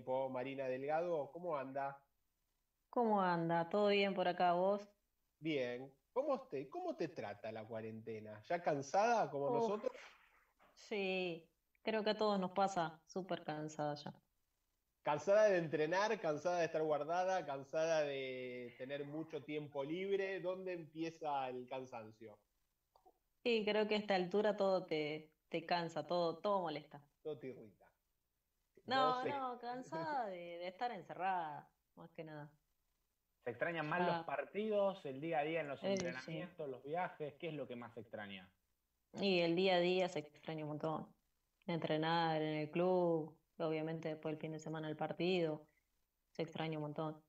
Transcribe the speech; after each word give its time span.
tiempo. 0.00 0.28
Marina 0.30 0.66
Delgado, 0.68 1.30
¿cómo 1.32 1.56
anda? 1.56 2.02
¿Cómo 2.88 3.20
anda? 3.22 3.68
¿Todo 3.68 3.88
bien 3.88 4.14
por 4.14 4.28
acá 4.28 4.52
vos? 4.52 4.94
Bien. 5.38 5.94
¿Cómo 6.12 6.48
te, 6.48 6.68
cómo 6.70 6.96
te 6.96 7.08
trata 7.08 7.52
la 7.52 7.66
cuarentena? 7.66 8.40
¿Ya 8.42 8.62
cansada 8.62 9.30
como 9.30 9.50
Uf, 9.50 9.50
nosotros? 9.50 9.92
sí, 10.74 11.52
creo 11.82 12.04
que 12.04 12.10
a 12.10 12.16
todos 12.18 12.40
nos 12.40 12.52
pasa 12.52 13.02
súper 13.06 13.44
cansada 13.44 13.94
ya. 13.96 14.24
¿Cansada 15.02 15.48
de 15.50 15.58
entrenar? 15.58 16.18
¿Cansada 16.20 16.58
de 16.60 16.64
estar 16.66 16.82
guardada? 16.82 17.44
¿Cansada 17.46 18.02
de 18.04 18.74
tener 18.78 19.04
mucho 19.04 19.44
tiempo 19.44 19.84
libre? 19.84 20.40
¿Dónde 20.40 20.72
empieza 20.72 21.48
el 21.48 21.66
cansancio? 21.68 22.40
Y 23.42 23.64
creo 23.66 23.86
que 23.88 23.94
a 23.96 23.98
esta 23.98 24.14
altura 24.14 24.56
todo 24.56 24.86
te, 24.86 25.34
te 25.48 25.66
cansa, 25.66 26.06
todo, 26.06 26.40
todo 26.40 26.62
molesta. 26.62 27.06
Todo 27.22 27.38
te 27.38 27.48
irrita. 27.48 27.79
No 28.86 29.14
No, 29.24 29.58
cansada 29.58 30.26
de, 30.28 30.36
de 30.58 30.68
estar 30.68 30.90
encerrada, 30.92 31.74
más 31.94 32.10
que 32.12 32.24
nada. 32.24 32.60
¿Se 33.44 33.50
extrañan 33.50 33.86
más 33.86 34.00
los 34.02 34.18
Ya, 34.18 34.24
partidos, 34.24 35.04
el 35.04 35.20
día 35.20 35.40
a 35.40 35.42
día 35.44 35.60
en 35.60 35.68
los 35.68 35.82
eh, 35.82 36.12
sí. 36.12 36.42
entrenamientos, 36.42 36.66
los 36.70 36.82
viajes? 36.82 37.34
¿Qué 37.38 37.48
es 37.48 37.54
lo 37.54 37.68
que 37.68 37.76
más 37.76 37.92
se 37.92 38.00
extraña? 38.00 38.56
Y 39.12 39.40
el 39.40 39.56
día 39.56 39.76
a 39.76 39.80
día 39.80 40.08
se 40.08 40.20
extraña 40.20 40.64
un 40.64 40.70
montón. 40.70 41.16
Entrenar 41.66 42.40
en 42.42 42.56
el 42.56 42.70
club, 42.70 43.40
obviamente 43.58 44.08
después 44.10 44.32
del 44.34 44.40
fin 44.40 44.52
de 44.52 44.58
semana 44.58 44.88
el 44.88 44.96
partido, 44.96 45.68
se 46.32 46.42
extraña 46.42 46.78
un 46.78 46.82
montón. 46.84 47.26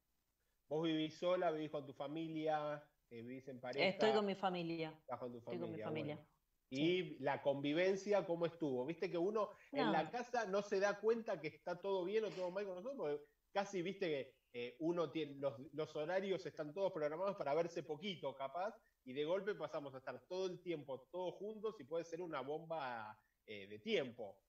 ¿Vos 0.70 0.84
vivís 0.84 1.18
sola? 1.20 1.52
¿Vivís 1.52 1.70
con 1.72 1.86
tu 1.86 1.94
familia? 1.94 2.90
eh, 3.10 3.22
¿Vivís 3.22 3.48
en 3.48 3.60
Estoy 3.76 4.13
con 4.13 4.26
pareja? 4.26 4.26
mi 4.26 4.36
familia, 4.36 4.90
¿Estás 5.02 5.20
con 5.20 5.32
tu 5.34 5.41
estoy 5.41 5.60
con 5.60 5.72
mi 5.72 5.80
familia? 5.80 6.16
Bueno. 6.16 6.30
Y 6.74 7.20
la 7.20 7.42
convivencia, 7.42 8.26
¿cómo 8.26 8.46
estuvo? 8.46 8.86
Viste 8.86 9.12
que 9.12 9.18
uno 9.18 9.50
en 9.74 9.91
la 9.91 10.10
casa 10.10 10.46
no 10.46 10.62
se 10.62 10.80
da 10.80 11.02
cuenta 11.02 11.41
que 11.41 11.50
está 11.50 11.82
todo 11.82 12.05
bien 12.05 12.24
o 12.24 12.30
todo 12.30 12.50
mal 12.50 12.66
con 12.66 12.76
nosotros, 12.76 12.98
porque 12.98 13.26
casi 13.52 13.82
viste 13.82 14.08
que 14.08 14.34
eh, 14.54 14.78
uno 14.80 15.12
tiene, 15.12 15.36
los, 15.36 15.60
los 15.74 15.94
horarios 15.96 16.46
están 16.46 16.74
todos 16.74 16.94
programados 16.94 17.36
para 17.36 17.54
verse 17.54 17.84
poquito, 17.84 18.34
capaz, 18.36 18.74
y 19.04 19.12
de 19.12 19.26
golpe 19.26 19.54
pasamos 19.55 19.94
a 19.96 19.98
estar 19.98 20.26
todo 20.28 20.48
el 20.48 20.62
tiempo 20.62 21.08
todos 21.12 21.36
juntos 21.36 21.76
y 21.80 21.84
puede 21.84 22.05
ser 22.05 22.22
una 22.22 22.40
bomba 22.41 23.20
eh, 23.46 23.68
de 23.68 23.80
tiempo. 23.80 24.41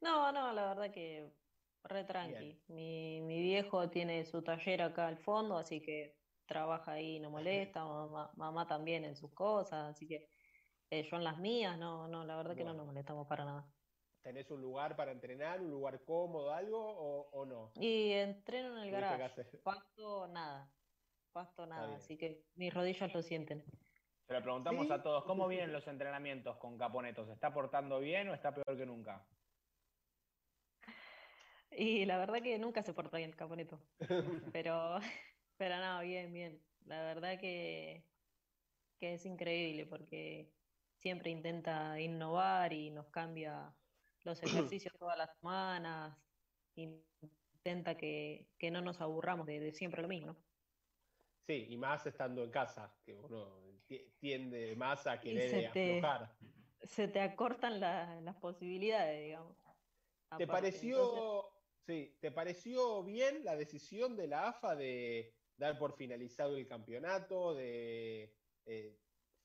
No, 0.00 0.30
no, 0.30 0.52
la 0.52 0.68
verdad 0.68 0.92
que 0.92 1.32
re 1.84 2.04
tranqui. 2.04 2.62
Mi, 2.68 3.20
mi 3.22 3.40
viejo 3.40 3.90
tiene 3.90 4.24
su 4.24 4.42
taller 4.42 4.82
acá 4.82 5.08
al 5.08 5.18
fondo, 5.18 5.56
así 5.56 5.80
que 5.80 6.18
trabaja 6.46 6.92
ahí, 6.92 7.18
no 7.18 7.30
molesta. 7.30 7.84
Mamá, 7.84 8.32
mamá 8.36 8.66
también 8.66 9.04
en 9.04 9.16
sus 9.16 9.32
cosas, 9.32 9.90
así 9.90 10.06
que 10.06 10.28
eh, 10.92 11.02
yo 11.10 11.16
en 11.16 11.24
las 11.24 11.38
mías, 11.38 11.78
no, 11.78 12.06
no, 12.08 12.24
la 12.24 12.36
verdad 12.36 12.54
que 12.56 12.64
no 12.64 12.74
nos 12.74 12.86
molestamos 12.86 13.26
para 13.26 13.44
nada. 13.44 13.72
¿tenés 14.22 14.50
un 14.50 14.60
lugar 14.60 14.94
para 14.94 15.10
entrenar, 15.10 15.60
un 15.60 15.70
lugar 15.70 16.04
cómodo, 16.04 16.52
algo, 16.52 16.78
o, 16.78 17.28
o 17.32 17.44
no? 17.46 17.72
Y 17.74 18.12
entreno 18.12 18.76
en 18.76 18.84
el 18.84 18.90
¿Tuviste 18.90 19.16
que 19.16 19.18
garage, 19.18 19.40
hacer? 19.40 19.60
pasto 19.62 20.28
nñada, 20.28 20.72
pasto 21.32 21.66
nada, 21.66 21.96
así 21.96 22.16
que 22.18 22.46
mis 22.54 22.72
rodillas 22.72 23.12
lo 23.14 23.22
sienten. 23.22 23.64
Se 24.28 24.34
lo 24.34 24.42
preguntamos 24.42 24.90
a 24.90 25.02
todos, 25.02 25.24
¿cómo 25.24 25.48
vienen 25.48 25.72
los 25.72 25.88
entrenamientos 25.88 26.56
con 26.58 26.78
Caponeto? 26.78 27.26
¿Se 27.26 27.32
está 27.32 27.52
portando 27.52 28.00
bien 28.00 28.28
o 28.28 28.34
está 28.34 28.54
peor 28.54 28.76
que 28.76 28.86
nunca? 28.86 29.28
Y 31.70 32.04
la 32.04 32.18
verdad 32.18 32.42
que 32.42 32.58
nunca 32.58 32.82
se 32.82 32.92
porta 32.94 33.16
bien 33.16 33.30
el 33.30 33.36
Caponeto, 33.36 33.80
pero, 34.52 34.98
pero 35.56 35.76
nada, 35.76 36.02
bien, 36.02 36.32
bien. 36.32 36.62
La 36.84 37.02
verdad 37.02 37.40
que... 37.40 38.06
que 38.98 39.14
es 39.14 39.26
increíble 39.26 39.86
porque 39.86 40.52
siempre 41.02 41.30
intenta 41.30 42.00
innovar 42.00 42.72
y 42.72 42.90
nos 42.90 43.10
cambia 43.10 43.76
los 44.24 44.42
ejercicios 44.42 44.94
todas 44.98 45.18
las 45.18 45.30
semanas, 45.40 46.18
intenta 46.74 47.96
que, 47.96 48.54
que 48.58 48.70
no 48.70 48.80
nos 48.82 49.00
aburramos 49.00 49.46
de, 49.46 49.60
de 49.60 49.72
siempre 49.72 50.02
lo 50.02 50.08
mismo, 50.08 50.26
¿no? 50.28 50.46
Sí, 51.48 51.66
y 51.70 51.76
más 51.76 52.06
estando 52.06 52.44
en 52.44 52.50
casa, 52.50 53.00
que 53.04 53.14
uno 53.14 53.82
ti- 53.86 54.14
tiende 54.20 54.76
más 54.76 55.06
a 55.06 55.20
querer 55.20 55.50
se 55.50 55.62
te, 55.64 55.66
aflojar. 55.66 56.36
se 56.82 57.08
te 57.08 57.20
acortan 57.20 57.80
la- 57.80 58.20
las 58.20 58.36
posibilidades, 58.38 59.22
digamos, 59.24 59.58
¿Te. 60.36 60.46
Entonces, 60.46 60.46
pareció, 60.46 61.44
sí, 61.86 62.18
¿te 62.20 62.32
pareció 62.32 63.04
bien 63.04 63.44
la 63.44 63.56
decisión 63.56 64.16
de 64.16 64.28
la 64.28 64.48
AFA 64.48 64.74
de 64.76 65.34
dar 65.56 65.78
por 65.78 65.92
finalizado 65.96 66.56
el 66.56 66.66
campeonato, 66.66 67.54
de 67.54 68.38
eh, 68.64 68.98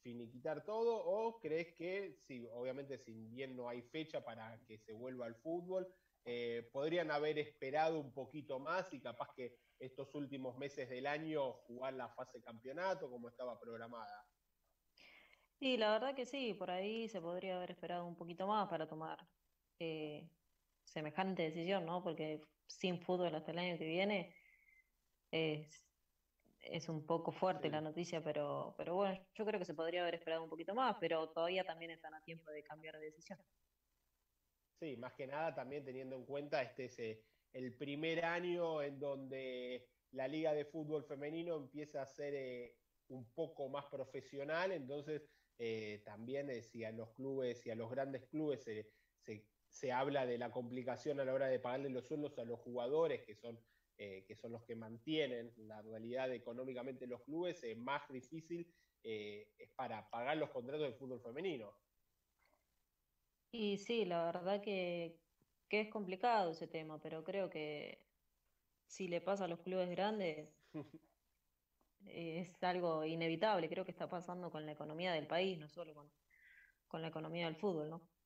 finiquitar 0.07 0.63
todo? 0.63 1.03
¿O 1.03 1.37
crees 1.37 1.75
que, 1.75 2.15
sí, 2.25 2.47
obviamente, 2.53 2.97
si 2.97 3.27
bien 3.27 3.57
no 3.57 3.67
hay 3.67 3.81
fecha 3.81 4.23
para 4.23 4.57
que 4.65 4.79
se 4.79 4.93
vuelva 4.93 5.25
al 5.25 5.35
fútbol, 5.35 5.85
eh, 6.23 6.69
podrían 6.71 7.11
haber 7.11 7.37
esperado 7.39 7.99
un 7.99 8.13
poquito 8.13 8.57
más 8.57 8.93
y 8.93 9.01
capaz 9.01 9.29
que 9.35 9.57
estos 9.77 10.15
últimos 10.15 10.57
meses 10.57 10.89
del 10.89 11.07
año 11.07 11.53
jugar 11.67 11.93
la 11.95 12.07
fase 12.09 12.41
campeonato 12.41 13.09
como 13.09 13.27
estaba 13.27 13.59
programada? 13.59 14.25
y 15.59 15.75
la 15.77 15.91
verdad 15.91 16.15
que 16.15 16.25
sí, 16.25 16.53
por 16.53 16.69
ahí 16.69 17.09
se 17.09 17.19
podría 17.19 17.57
haber 17.57 17.71
esperado 17.71 18.05
un 18.05 18.15
poquito 18.15 18.45
más 18.47 18.69
para 18.69 18.87
tomar 18.87 19.17
eh, 19.79 20.29
semejante 20.85 21.43
decisión, 21.43 21.85
¿no? 21.85 22.03
Porque 22.03 22.41
sin 22.67 23.01
fútbol 23.01 23.33
hasta 23.33 23.51
el 23.51 23.59
año 23.59 23.77
que 23.79 23.87
viene 23.87 24.35
es, 25.31 25.86
es 26.71 26.89
un 26.89 27.05
poco 27.05 27.31
fuerte 27.31 27.69
la 27.69 27.81
noticia, 27.81 28.23
pero, 28.23 28.73
pero 28.77 28.95
bueno, 28.95 29.27
yo 29.33 29.45
creo 29.45 29.59
que 29.59 29.65
se 29.65 29.73
podría 29.75 30.01
haber 30.01 30.15
esperado 30.15 30.43
un 30.43 30.49
poquito 30.49 30.73
más, 30.75 30.95
pero 30.99 31.31
todavía 31.31 31.63
también 31.65 31.91
están 31.91 32.13
a 32.13 32.21
tiempo 32.21 32.51
de 32.51 32.63
cambiar 32.63 32.95
de 32.97 33.05
decisión. 33.05 33.39
Sí, 34.79 34.95
más 34.97 35.13
que 35.15 35.25
nada 35.27 35.55
también 35.55 35.83
teniendo 35.85 36.15
en 36.15 36.25
cuenta 36.25 36.61
este 36.61 36.85
es 36.85 36.99
eh, 36.99 37.23
el 37.53 37.77
primer 37.77 38.23
año 38.25 38.81
en 38.83 38.99
donde 38.99 39.89
la 40.11 40.27
Liga 40.27 40.53
de 40.53 40.65
Fútbol 40.65 41.03
Femenino 41.03 41.55
empieza 41.55 42.01
a 42.01 42.05
ser 42.05 42.35
eh, 42.35 42.77
un 43.07 43.33
poco 43.33 43.69
más 43.69 43.85
profesional, 43.87 44.71
entonces 44.71 45.31
eh, 45.57 46.03
también 46.05 46.49
eh, 46.51 46.61
si 46.61 46.83
a 46.83 46.91
los 46.91 47.13
clubes 47.15 47.65
y 47.65 47.71
a 47.71 47.75
los 47.75 47.89
grandes 47.89 48.27
clubes 48.29 48.63
se, 48.63 48.91
se- 49.17 49.49
se 49.69 49.91
habla 49.91 50.25
de 50.25 50.37
la 50.37 50.51
complicación 50.51 51.19
a 51.19 51.25
la 51.25 51.33
hora 51.33 51.47
de 51.47 51.59
pagarle 51.59 51.89
los 51.89 52.05
sueldos 52.07 52.37
a 52.39 52.45
los 52.45 52.59
jugadores, 52.59 53.23
que 53.25 53.35
son, 53.35 53.59
eh, 53.97 54.25
que 54.27 54.35
son 54.35 54.51
los 54.51 54.63
que 54.65 54.75
mantienen 54.75 55.53
la 55.57 55.81
realidad 55.81 56.31
económicamente 56.33 57.07
los 57.07 57.23
clubes, 57.23 57.61
más 57.77 58.07
difícil 58.09 58.71
eh, 59.03 59.53
es 59.57 59.71
para 59.75 60.09
pagar 60.09 60.37
los 60.37 60.51
contratos 60.51 60.83
del 60.83 60.95
fútbol 60.95 61.21
femenino. 61.21 61.73
Y 63.51 63.77
sí, 63.77 64.05
la 64.05 64.25
verdad 64.25 64.61
que, 64.61 65.21
que 65.69 65.81
es 65.81 65.89
complicado 65.89 66.51
ese 66.51 66.67
tema, 66.67 66.99
pero 67.01 67.23
creo 67.23 67.49
que 67.49 68.07
si 68.85 69.07
le 69.07 69.21
pasa 69.21 69.45
a 69.45 69.47
los 69.47 69.61
clubes 69.61 69.89
grandes 69.89 70.53
es 72.05 72.61
algo 72.63 73.05
inevitable, 73.05 73.69
creo 73.69 73.85
que 73.85 73.91
está 73.91 74.09
pasando 74.09 74.51
con 74.51 74.65
la 74.65 74.73
economía 74.73 75.13
del 75.13 75.27
país, 75.27 75.57
no 75.59 75.69
solo 75.69 75.93
con, 75.93 76.13
con 76.87 77.01
la 77.01 77.09
economía 77.09 77.45
del 77.47 77.55
fútbol, 77.55 77.89
¿no? 77.89 78.16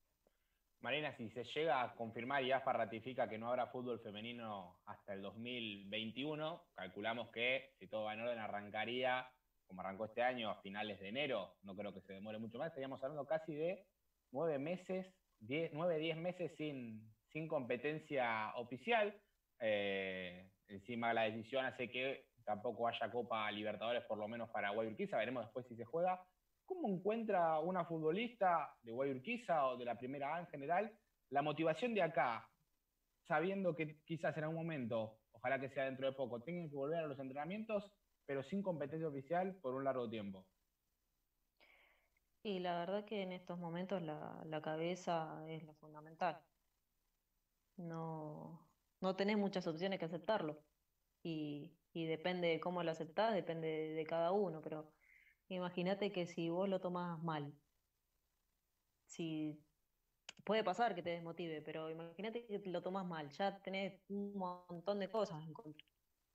Marina, 0.82 1.16
si 1.16 1.30
se 1.30 1.44
llega 1.44 1.80
a 1.80 1.94
confirmar 1.94 2.42
y 2.42 2.50
AFA 2.50 2.72
ratifica 2.72 3.28
que 3.28 3.38
no 3.38 3.48
habrá 3.48 3.68
fútbol 3.68 4.00
femenino 4.00 4.80
hasta 4.86 5.14
el 5.14 5.22
2021, 5.22 6.60
calculamos 6.74 7.30
que, 7.30 7.70
si 7.78 7.86
todo 7.86 8.04
va 8.04 8.14
en 8.14 8.22
orden, 8.22 8.40
arrancaría, 8.40 9.24
como 9.64 9.80
arrancó 9.80 10.06
este 10.06 10.22
año, 10.22 10.50
a 10.50 10.60
finales 10.60 10.98
de 10.98 11.08
enero, 11.08 11.54
no 11.62 11.76
creo 11.76 11.94
que 11.94 12.00
se 12.00 12.14
demore 12.14 12.40
mucho 12.40 12.58
más, 12.58 12.68
estaríamos 12.68 13.00
hablando 13.00 13.24
casi 13.26 13.54
de 13.54 13.86
nueve 14.32 14.58
meses, 14.58 15.06
diez, 15.38 15.70
nueve, 15.72 15.98
diez 15.98 16.16
meses 16.16 16.50
sin, 16.56 17.14
sin 17.32 17.46
competencia 17.46 18.52
oficial. 18.56 19.16
Eh, 19.60 20.50
encima 20.66 21.14
la 21.14 21.22
decisión 21.22 21.64
hace 21.64 21.88
que 21.88 22.26
tampoco 22.44 22.88
haya 22.88 23.08
Copa 23.08 23.48
Libertadores, 23.52 24.02
por 24.02 24.18
lo 24.18 24.26
menos 24.26 24.50
para 24.50 24.70
Guayurquiza, 24.70 25.16
veremos 25.16 25.44
después 25.44 25.64
si 25.68 25.76
se 25.76 25.84
juega. 25.84 26.20
¿Cómo 26.72 26.88
encuentra 26.88 27.60
una 27.60 27.84
futbolista 27.84 28.74
de 28.82 28.92
Guayurquiza 28.92 29.66
o 29.66 29.76
de 29.76 29.84
la 29.84 29.98
primera 29.98 30.36
A 30.36 30.40
en 30.40 30.46
general 30.46 30.98
la 31.28 31.42
motivación 31.42 31.92
de 31.92 32.00
acá, 32.00 32.48
sabiendo 33.28 33.76
que 33.76 34.02
quizás 34.04 34.34
en 34.38 34.44
algún 34.44 34.56
momento, 34.56 35.20
ojalá 35.32 35.60
que 35.60 35.68
sea 35.68 35.84
dentro 35.84 36.06
de 36.06 36.14
poco, 36.14 36.42
tengan 36.42 36.70
que 36.70 36.74
volver 36.74 37.04
a 37.04 37.06
los 37.06 37.18
entrenamientos, 37.18 37.92
pero 38.24 38.42
sin 38.42 38.62
competencia 38.62 39.06
oficial 39.06 39.54
por 39.60 39.74
un 39.74 39.84
largo 39.84 40.08
tiempo? 40.08 40.48
Y 42.42 42.60
la 42.60 42.78
verdad 42.78 43.04
que 43.04 43.20
en 43.20 43.32
estos 43.32 43.58
momentos 43.58 44.00
la, 44.00 44.42
la 44.46 44.62
cabeza 44.62 45.44
es 45.48 45.62
lo 45.64 45.74
fundamental. 45.74 46.40
No, 47.76 48.66
no 49.02 49.14
tenés 49.14 49.36
muchas 49.36 49.66
opciones 49.66 49.98
que 49.98 50.06
aceptarlo. 50.06 50.64
Y, 51.22 51.70
y 51.92 52.06
depende 52.06 52.48
de 52.48 52.60
cómo 52.60 52.82
lo 52.82 52.90
aceptás, 52.90 53.34
depende 53.34 53.68
de, 53.68 53.94
de 53.94 54.04
cada 54.04 54.32
uno, 54.32 54.62
pero 54.62 54.90
imagínate 55.54 56.12
que 56.12 56.26
si 56.26 56.48
vos 56.50 56.68
lo 56.68 56.80
tomás 56.80 57.22
mal, 57.22 57.54
si 59.06 59.64
puede 60.44 60.64
pasar 60.64 60.94
que 60.94 61.02
te 61.02 61.10
desmotive, 61.10 61.62
pero 61.62 61.90
imagínate 61.90 62.46
que 62.46 62.60
lo 62.66 62.82
tomás 62.82 63.06
mal, 63.06 63.30
ya 63.30 63.62
tenés 63.62 64.02
un 64.08 64.34
montón 64.36 64.98
de 65.00 65.10
cosas 65.10 65.42
en 65.44 65.52
contra. 65.52 65.86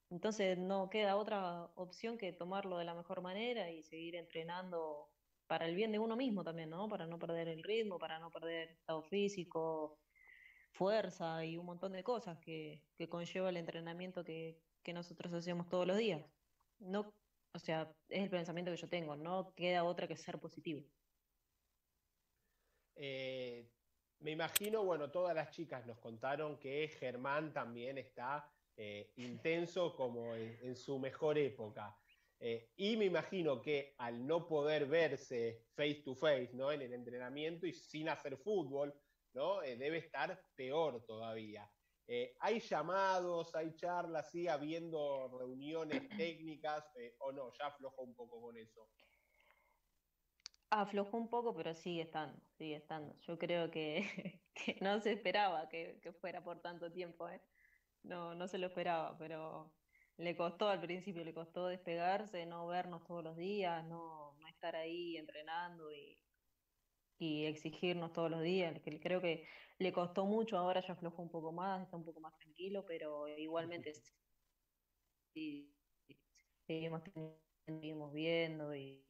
Entonces 0.10 0.58
no 0.58 0.90
queda 0.90 1.18
otra 1.18 1.66
opción 1.76 2.18
que 2.18 2.34
tomarlo 2.34 2.78
de 2.78 2.86
la 2.86 2.96
mejor 2.96 3.22
manera 3.22 3.72
y 3.72 3.84
seguir 3.84 4.16
entrenando 4.16 5.12
para 5.48 5.68
el 5.68 5.76
bien 5.76 5.92
de 5.92 6.00
uno 6.00 6.16
mismo 6.16 6.44
también, 6.44 6.70
¿no? 6.70 6.88
Para 6.90 7.08
no 7.08 7.20
perder 7.20 7.48
el 7.50 7.64
ritmo, 7.64 8.00
para 8.00 8.20
no 8.20 8.32
perder 8.32 8.70
estado 8.72 9.04
físico, 9.04 10.00
fuerza 10.72 11.46
y 11.46 11.58
un 11.58 11.66
montón 11.66 11.94
de 11.94 12.04
cosas 12.04 12.40
que, 12.40 12.84
que 12.98 13.10
conlleva 13.10 13.50
el 13.50 13.58
entrenamiento 13.58 14.24
que, 14.24 14.64
que 14.84 14.94
nosotros 14.94 15.34
hacemos 15.34 15.70
todos 15.70 15.88
los 15.88 15.98
días. 15.98 16.26
No, 16.80 17.14
o 17.54 17.60
sea, 17.60 17.92
es 18.10 18.24
el 18.24 18.30
pensamiento 18.30 18.72
que 18.72 18.78
yo 18.78 18.90
tengo, 18.90 19.16
no 19.16 19.54
queda 19.56 19.84
otra 19.84 20.08
que 20.08 20.16
ser 20.16 20.40
positivo. 20.40 20.84
Eh, 22.96 23.70
me 24.20 24.32
imagino, 24.32 24.84
bueno, 24.84 25.12
todas 25.12 25.36
las 25.36 25.52
chicas 25.52 25.86
nos 25.86 26.00
contaron 26.00 26.60
que 26.60 26.88
Germán 27.00 27.54
también 27.54 27.98
está 27.98 28.52
eh, 28.76 29.12
intenso 29.18 29.96
como 29.96 30.36
en, 30.36 30.76
su 30.76 30.98
mejor 30.98 31.38
época. 31.38 31.96
Eh, 32.40 32.72
y 32.76 32.98
me 32.98 33.06
imagino 33.06 33.62
que 33.62 33.96
al 33.98 34.26
no 34.26 34.48
poder 34.48 34.86
verse 34.86 35.66
face 35.76 36.02
to 36.04 36.16
face 36.16 36.52
¿no? 36.54 36.72
en 36.72 36.82
el 36.82 36.94
entrenamiento 36.94 37.66
y 37.66 37.74
sin 37.74 38.10
hacer 38.10 38.38
fútbol, 38.38 38.94
¿no? 39.34 39.62
debe 39.62 39.98
estar 39.98 40.40
peor 40.56 41.04
todavía. 41.06 41.70
¿Hay 42.40 42.62
llamados, 42.62 43.54
hay 43.54 43.76
charlas, 43.76 44.32
sigue 44.32 44.50
habiendo 44.50 45.28
reuniones 45.38 46.02
técnicas 46.18 46.86
o 47.20 47.32
no? 47.32 47.52
Ya 47.60 47.68
aflojó 47.68 48.04
un 48.04 48.16
poco 48.16 48.42
con 48.42 48.58
eso. 48.58 48.90
Aflojó 50.70 51.18
un 51.18 51.30
poco, 51.30 51.56
pero 51.56 51.74
sigue 51.74 52.02
estando, 52.02 52.42
sigue 52.58 52.76
estando. 52.76 53.18
Yo 53.22 53.38
creo 53.38 53.72
que, 53.72 54.42
no 54.82 55.00
se 55.00 55.14
esperaba 55.14 55.70
que, 55.70 56.00
fuera 56.20 56.44
por 56.44 56.62
tanto 56.62 56.92
tiempo, 56.92 57.30
¿eh? 57.30 57.42
No, 58.04 58.36
no 58.36 58.48
se 58.48 58.58
lo 58.58 58.68
esperaba, 58.68 59.18
pero 59.18 59.74
le 60.18 60.36
costó 60.36 60.70
al 60.70 60.82
principio, 60.82 61.24
le 61.24 61.34
costó 61.34 61.68
despegarse, 61.68 62.46
no 62.46 62.68
vernos 62.68 63.04
todos 63.06 63.24
los 63.24 63.38
días, 63.38 63.84
no, 63.86 64.36
no 64.40 64.48
estar 64.48 64.76
ahí 64.76 65.18
entrenando 65.18 65.94
y, 65.94 66.18
y 67.20 67.46
exigirnos 67.46 68.14
todos 68.14 68.30
los 68.30 68.42
días. 68.42 68.80
Creo 69.02 69.22
que 69.22 69.48
le 69.80 69.92
costó 69.92 70.26
mucho, 70.26 70.58
ahora 70.58 70.82
ya 70.82 70.94
aflojó 70.94 71.22
un 71.22 71.30
poco 71.30 71.52
más, 71.52 71.84
está 71.84 71.98
un 71.98 72.06
poco 72.06 72.20
más 72.20 72.36
tranquilo, 72.38 72.86
pero 72.86 73.28
igualmente 73.28 73.94
sí, 75.34 75.74
seguimos, 76.66 77.02
seguimos 77.66 78.14
viendo 78.14 78.76
y 78.76 79.06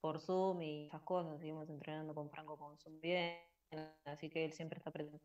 por 0.00 0.20
Zoom 0.20 0.62
y 0.62 0.86
esas 0.86 1.02
cosas. 1.02 1.38
Seguimos 1.38 1.68
entrenando 1.68 2.14
con 2.14 2.30
Franco 2.30 2.58
con 2.58 2.78
Zoom 2.78 3.00
bien, 3.00 3.38
así 4.04 4.30
que 4.30 4.44
él 4.44 4.52
siempre 4.52 4.78
está 4.78 4.90
presente. 4.90 5.24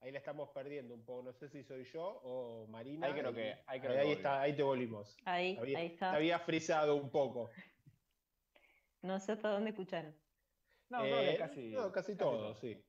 Ahí 0.00 0.10
la 0.10 0.18
estamos 0.18 0.48
perdiendo 0.50 0.94
un 0.94 1.04
poco, 1.04 1.22
no 1.22 1.32
sé 1.32 1.48
si 1.48 1.62
soy 1.62 1.84
yo 1.84 2.04
o 2.04 2.66
Marina. 2.66 3.06
Ahí 3.06 3.12
creo 3.12 3.32
que, 3.32 3.54
ahí, 3.66 4.10
está, 4.10 4.40
ahí 4.40 4.56
te 4.56 4.64
volvimos. 4.64 5.16
Ahí, 5.24 5.56
ahí 5.76 5.86
está. 5.86 6.10
Te 6.10 6.16
había 6.16 6.40
frisado 6.40 6.96
un 6.96 7.08
poco. 7.08 7.50
No 9.02 9.18
sé 9.18 9.32
hasta 9.32 9.50
dónde 9.50 9.70
escucharon. 9.70 10.14
No, 10.88 10.98
creo 10.98 11.20
que 11.20 11.32
eh, 11.32 11.38
casi, 11.38 11.70
no, 11.70 11.92
casi, 11.92 12.16
todo, 12.16 12.54
sí. 12.54 12.84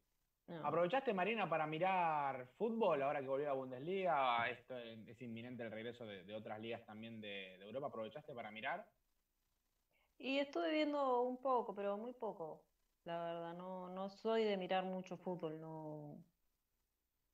¿Aprovechaste, 0.47 1.13
Marina, 1.13 1.49
para 1.49 1.65
mirar 1.65 2.47
fútbol 2.57 3.01
ahora 3.01 3.21
que 3.21 3.27
volvió 3.27 3.49
a 3.49 3.53
Bundesliga? 3.53 4.49
Esto 4.49 4.77
es 4.77 5.21
inminente 5.21 5.63
el 5.63 5.71
regreso 5.71 6.05
de, 6.05 6.35
otras 6.35 6.59
ligas 6.59 6.85
también 6.85 7.21
de, 7.21 7.57
de 7.57 7.65
Europa. 7.65 7.87
¿Aprovechaste 7.87 8.33
para 8.33 8.51
mirar? 8.51 8.85
Y 10.17 10.39
estuve 10.39 10.71
viendo 10.71 11.21
un 11.21 11.41
poco, 11.41 11.73
pero 11.73 11.97
muy 11.97 12.13
poco, 12.13 12.65
la 13.05 13.23
verdad. 13.23 13.53
No, 13.55 13.89
no 13.89 14.09
soy 14.09 14.43
de 14.43 14.57
mirar 14.57 14.83
mucho 14.83 15.17
fútbol, 15.17 15.59
no. 15.59 16.23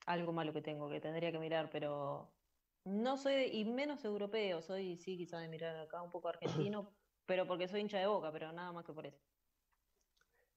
Algo 0.05 0.31
malo 0.31 0.53
que 0.53 0.61
tengo, 0.61 0.89
que 0.89 1.01
tendría 1.01 1.31
que 1.31 1.39
mirar, 1.39 1.69
pero 1.69 2.31
no 2.85 3.17
soy, 3.17 3.49
y 3.53 3.65
menos 3.65 4.05
europeo, 4.05 4.61
soy 4.61 4.97
sí 4.97 5.17
quizá 5.17 5.39
de 5.39 5.47
mirar 5.47 5.75
acá 5.77 6.01
un 6.01 6.11
poco 6.11 6.29
argentino, 6.29 6.93
pero 7.29 7.45
porque 7.45 7.67
soy 7.67 7.81
hincha 7.81 7.99
de 7.99 8.07
boca, 8.07 8.31
pero 8.31 8.51
nada 8.51 8.71
más 8.71 8.83
que 8.83 8.91
por 8.91 9.05
eso. 9.05 9.21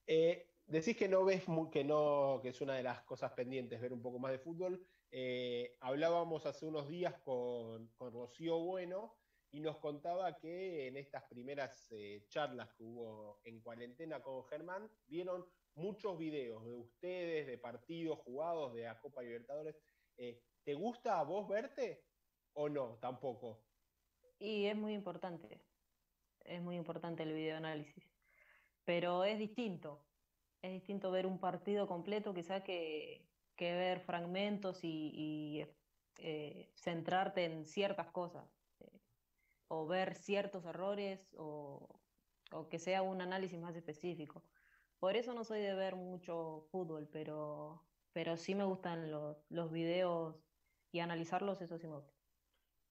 Eh, 0.07 0.49
decís 0.65 0.97
que 0.97 1.07
no 1.07 1.23
ves, 1.23 1.45
que 1.71 1.85
no, 1.85 2.41
que 2.43 2.49
es 2.49 2.61
una 2.63 2.75
de 2.75 2.83
las 2.83 3.03
cosas 3.03 3.31
pendientes 3.33 3.79
ver 3.79 3.93
un 3.93 4.01
poco 4.01 4.19
más 4.19 4.33
de 4.33 4.39
fútbol. 4.39 4.83
Eh, 5.11 5.77
hablábamos 5.81 6.47
hace 6.47 6.65
unos 6.65 6.89
días 6.89 7.19
con, 7.21 7.89
con 7.89 8.15
Rocío 8.15 8.59
Bueno 8.61 9.19
y 9.51 9.61
nos 9.61 9.77
contaba 9.77 10.39
que 10.39 10.87
en 10.87 10.97
estas 10.97 11.25
primeras 11.25 11.93
eh, 11.93 12.25
charlas 12.31 12.71
que 12.73 12.85
hubo 12.85 13.43
en 13.45 13.61
cuarentena 13.61 14.23
con 14.23 14.43
Germán, 14.47 14.91
vieron 15.07 15.45
muchos 15.75 16.17
videos 16.17 16.65
de 16.65 16.73
ustedes, 16.73 17.47
de 17.49 17.59
partidos 17.59 18.19
jugados 18.21 18.73
de 18.73 18.85
la 18.85 18.99
Copa 18.99 19.21
Libertadores. 19.21 19.77
Eh, 20.17 20.41
¿Te 20.65 20.73
gusta 20.73 21.21
a 21.21 21.25
vos 21.25 21.47
verte 21.47 22.07
o 22.55 22.71
no? 22.71 22.99
Tampoco. 22.99 23.67
Y 24.39 24.65
es 24.65 24.75
muy 24.75 24.95
importante, 24.95 25.61
es 26.45 26.63
muy 26.63 26.77
importante 26.77 27.23
el 27.23 27.33
videoanálisis, 27.33 28.05
pero 28.85 29.25
es 29.25 29.39
distinto, 29.39 30.05
es 30.63 30.73
distinto 30.73 31.11
ver 31.11 31.27
un 31.27 31.39
partido 31.39 31.87
completo 31.87 32.35
quizá 32.35 32.63
que, 32.63 33.29
que 33.57 33.73
ver 33.75 34.01
fragmentos 34.01 34.81
y, 34.83 35.65
eh, 36.19 36.71
centrarte 36.75 37.45
en 37.45 37.65
ciertas 37.65 38.11
cosas 38.11 38.45
o 39.69 39.87
ver 39.87 40.15
ciertos 40.15 40.65
errores 40.67 41.35
o, 41.39 41.99
que 42.71 42.79
sea 42.79 43.01
un 43.01 43.23
análisis 43.23 43.59
más 43.59 43.75
específico. 43.75 44.45
Por 44.99 45.17
eso 45.17 45.33
no 45.33 45.43
soy 45.45 45.63
de 45.63 45.75
ver 45.75 45.97
mucho 45.97 46.67
fútbol, 46.71 47.09
pero, 47.11 47.83
pero 48.13 48.37
sí 48.37 48.55
me 48.55 48.65
gustan 48.65 49.11
los, 49.11 49.39
los 49.49 49.73
videos 49.73 50.37
y 50.93 51.01
analizarlos, 51.01 51.63
eso 51.63 51.79
sí 51.79 51.87
me 51.87 51.97
gusta. 51.97 52.13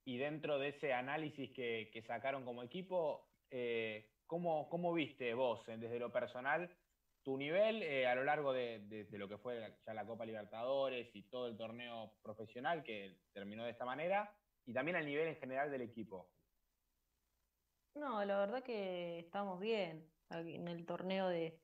Y 0.04 0.18
dentro 0.18 0.58
de 0.58 0.70
ese 0.70 0.94
análisis 0.94 1.52
que, 1.52 2.04
sacaron 2.06 2.44
como 2.44 2.64
equipo, 2.64 3.31
eh, 3.52 4.10
¿cómo, 4.26 4.70
¿cómo, 4.70 4.94
viste 4.94 5.34
vos, 5.34 5.68
eh, 5.68 5.78
desde 5.78 6.00
lo 6.00 6.12
personal, 6.12 6.76
tu 7.24 7.38
nivel 7.38 7.84
eh, 7.84 8.08
a 8.08 8.16
lo 8.16 8.24
largo 8.24 8.54
de, 8.54 9.08
lo 9.12 9.28
que 9.28 9.38
fue 9.38 9.78
ya 9.86 9.94
la 9.94 10.06
Copa 10.06 10.26
Libertadores 10.26 11.16
y 11.16 11.24
todo 11.24 11.48
el 11.48 11.58
torneo 11.58 12.16
profesional 12.24 12.84
que 12.84 13.18
terminó 13.34 13.64
de 13.64 13.72
esta 13.72 13.86
manera, 13.86 14.34
y 14.66 14.74
también 14.74 14.98
el 14.98 15.06
nivel 15.06 15.28
en 15.28 15.36
general 15.36 15.70
del 15.70 15.82
equipo? 15.82 16.32
No, 17.96 18.24
la 18.24 18.40
verdad 18.40 18.64
que 18.64 19.20
estamos 19.20 19.60
bien. 19.60 20.10
En 20.30 20.68
el 20.70 20.86
torneo 20.86 21.28
de, 21.28 21.60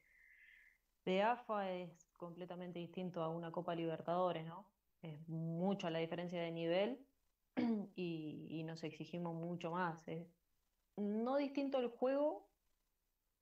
de 1.06 1.22
AFA 1.22 1.72
es 1.72 2.06
completamente 2.18 2.80
distinto 2.80 3.24
a 3.24 3.30
una 3.30 3.51
Copa 3.51 3.74
Libertadores, 3.75 4.45
¿no? 4.45 4.69
Es 5.01 5.28
mucha 5.30 5.90
la 5.90 6.00
diferencia 6.00 6.42
de 6.42 6.51
nivel 6.51 7.00
y, 7.95 8.63
nos 8.66 8.83
exigimos 8.83 9.36
mucho 9.36 9.72
más. 9.72 10.04
No 10.97 11.38
distinto 11.38 11.79
el 11.79 11.89
juego, 11.89 12.49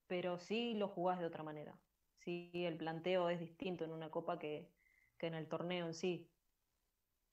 pero 0.08 0.38
sí 0.38 0.74
lo 0.76 0.88
jugás 0.88 1.20
de 1.20 1.26
otra 1.26 1.44
manera. 1.44 1.80
Sí, 2.20 2.52
el 2.54 2.78
planteo 2.78 3.30
es 3.30 3.40
distinto 3.40 3.84
en 3.84 3.92
una 3.92 4.12
Copa 4.12 4.40
que, 4.40 4.72
en 5.20 5.34
el 5.34 5.48
torneo 5.48 5.88
en 5.88 5.96
sí. 5.96 6.30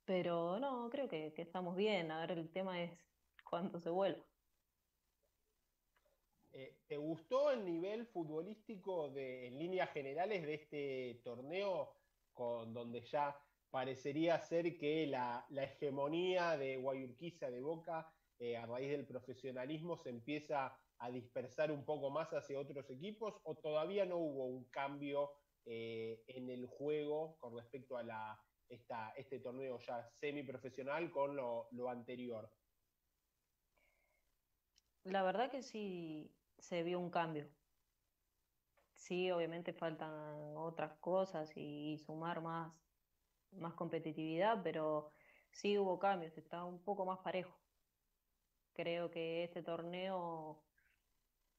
Pero 0.07 0.59
no, 0.59 0.88
creo 0.88 1.09
que, 1.09 1.35
que 1.35 1.43
estamos 1.43 1.76
bien. 1.76 2.11
A 2.11 2.21
ver, 2.21 2.38
el 2.38 2.50
tema 2.50 2.83
es 2.83 2.91
cuánto 3.45 3.79
se 3.81 3.91
vuelva. 3.91 4.25
Eh, 6.52 6.79
¿Te 6.87 6.97
gustó 6.99 7.50
el 7.50 7.64
nivel 7.64 8.07
futbolístico 8.07 9.11
de, 9.11 9.47
en 9.47 9.59
líneas 9.59 9.91
generales 9.91 10.43
de 10.47 10.55
este 10.55 11.21
torneo, 11.25 11.95
con, 12.33 12.75
donde 12.75 13.00
ya 13.02 13.35
parecería 13.71 14.38
ser 14.38 14.76
que 14.76 15.07
la, 15.07 15.47
hegemonía 15.50 16.59
de 16.59 16.76
Guayurquiza 16.76 17.50
de 17.50 17.62
Boca 17.62 18.12
eh, 18.43 18.57
a 18.57 18.67
raíz 18.67 18.91
del 18.91 19.07
profesionalismo 19.07 19.97
se 19.97 20.11
empieza 20.11 20.77
a 20.99 21.11
dispersar 21.13 21.71
un 21.71 21.85
poco 21.85 22.11
más 22.11 22.29
hacia 22.33 22.59
otros 22.59 22.91
equipos 22.91 23.41
o 23.45 23.55
todavía 23.55 24.05
no 24.05 24.17
hubo 24.17 24.47
un 24.47 24.65
cambio 24.65 25.31
eh, 25.65 26.25
en 26.27 26.51
el 26.51 26.67
juego 26.67 27.37
con 27.39 27.57
respecto 27.57 27.97
a 27.97 28.43
este 29.17 29.39
torneo 29.39 29.79
ya 29.79 30.03
semiprofesional 30.19 31.13
con 31.13 31.37
lo 31.37 31.89
anterior? 31.89 32.51
La 35.05 35.23
verdad 35.23 35.49
que 35.49 35.63
sí, 35.63 36.35
se 36.59 36.83
vio 36.83 36.99
un 36.99 37.11
cambio. 37.11 37.49
Sí, 38.95 39.31
obviamente 39.31 39.73
faltan 39.73 40.57
otras 40.57 40.99
cosas 40.99 41.53
y, 41.57 41.97
sumar 41.99 42.41
más, 42.41 42.73
más 43.53 43.75
competitividad, 43.75 44.65
pero 44.65 45.13
sí 45.53 45.79
hubo 45.79 46.01
cambios, 46.01 46.37
está 46.37 46.65
un 46.65 46.83
poco 46.83 47.05
más 47.05 47.21
parejo. 47.21 47.63
Creo 48.75 49.11
que 49.11 49.45
este 49.45 49.62
torneo 49.62 50.64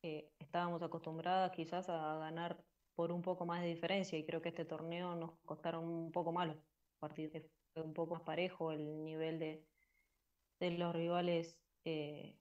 eh, 0.01 0.33
estábamos 0.39 0.81
acostumbradas 0.83 1.51
quizás 1.51 1.89
a 1.89 2.17
ganar 2.17 2.65
por 2.95 3.11
un 3.11 3.21
poco 3.21 3.45
más 3.45 3.61
de 3.61 3.67
diferencia 3.67 4.17
y 4.17 4.25
creo 4.25 4.41
que 4.41 4.49
este 4.49 4.65
torneo 4.65 5.15
nos 5.15 5.39
costaron 5.45 5.85
un 5.85 6.11
poco 6.11 6.31
malo. 6.31 6.53
A 6.53 6.99
partir 6.99 7.31
de 7.31 7.49
fue 7.73 7.83
un 7.83 7.93
poco 7.93 8.15
más 8.15 8.23
parejo 8.23 8.71
el 8.71 9.03
nivel 9.03 9.39
de, 9.39 9.67
de 10.59 10.71
los 10.71 10.93
rivales 10.93 11.59
eh, 11.85 12.39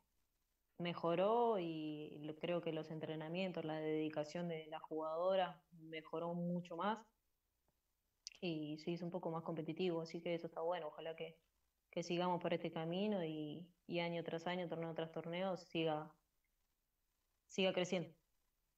mejoró 0.79 1.59
y 1.59 2.21
creo 2.41 2.61
que 2.61 2.73
los 2.73 2.91
entrenamientos, 2.91 3.65
la 3.65 3.79
dedicación 3.81 4.49
de 4.49 4.67
la 4.67 4.81
jugadora 4.81 5.65
mejoró 5.71 6.35
mucho 6.35 6.77
más 6.77 7.07
y 8.41 8.79
se 8.79 8.91
hizo 8.91 9.05
un 9.05 9.11
poco 9.11 9.31
más 9.31 9.43
competitivo, 9.45 10.03
así 10.03 10.21
que 10.21 10.35
eso 10.35 10.49
está 10.49 10.61
bueno, 10.63 10.89
ojalá 10.89 11.15
que, 11.17 11.39
sigamos 12.03 12.41
por 12.41 12.55
este 12.55 12.71
camino 12.71 13.25
y, 13.25 13.69
año 14.01 14.25
tras 14.25 14.47
año, 14.47 14.69
torneo 14.69 14.95
tras 14.95 15.13
torneo, 15.13 15.57
siga, 15.57 16.11
siga 17.47 17.73
creciendo. 17.73 18.15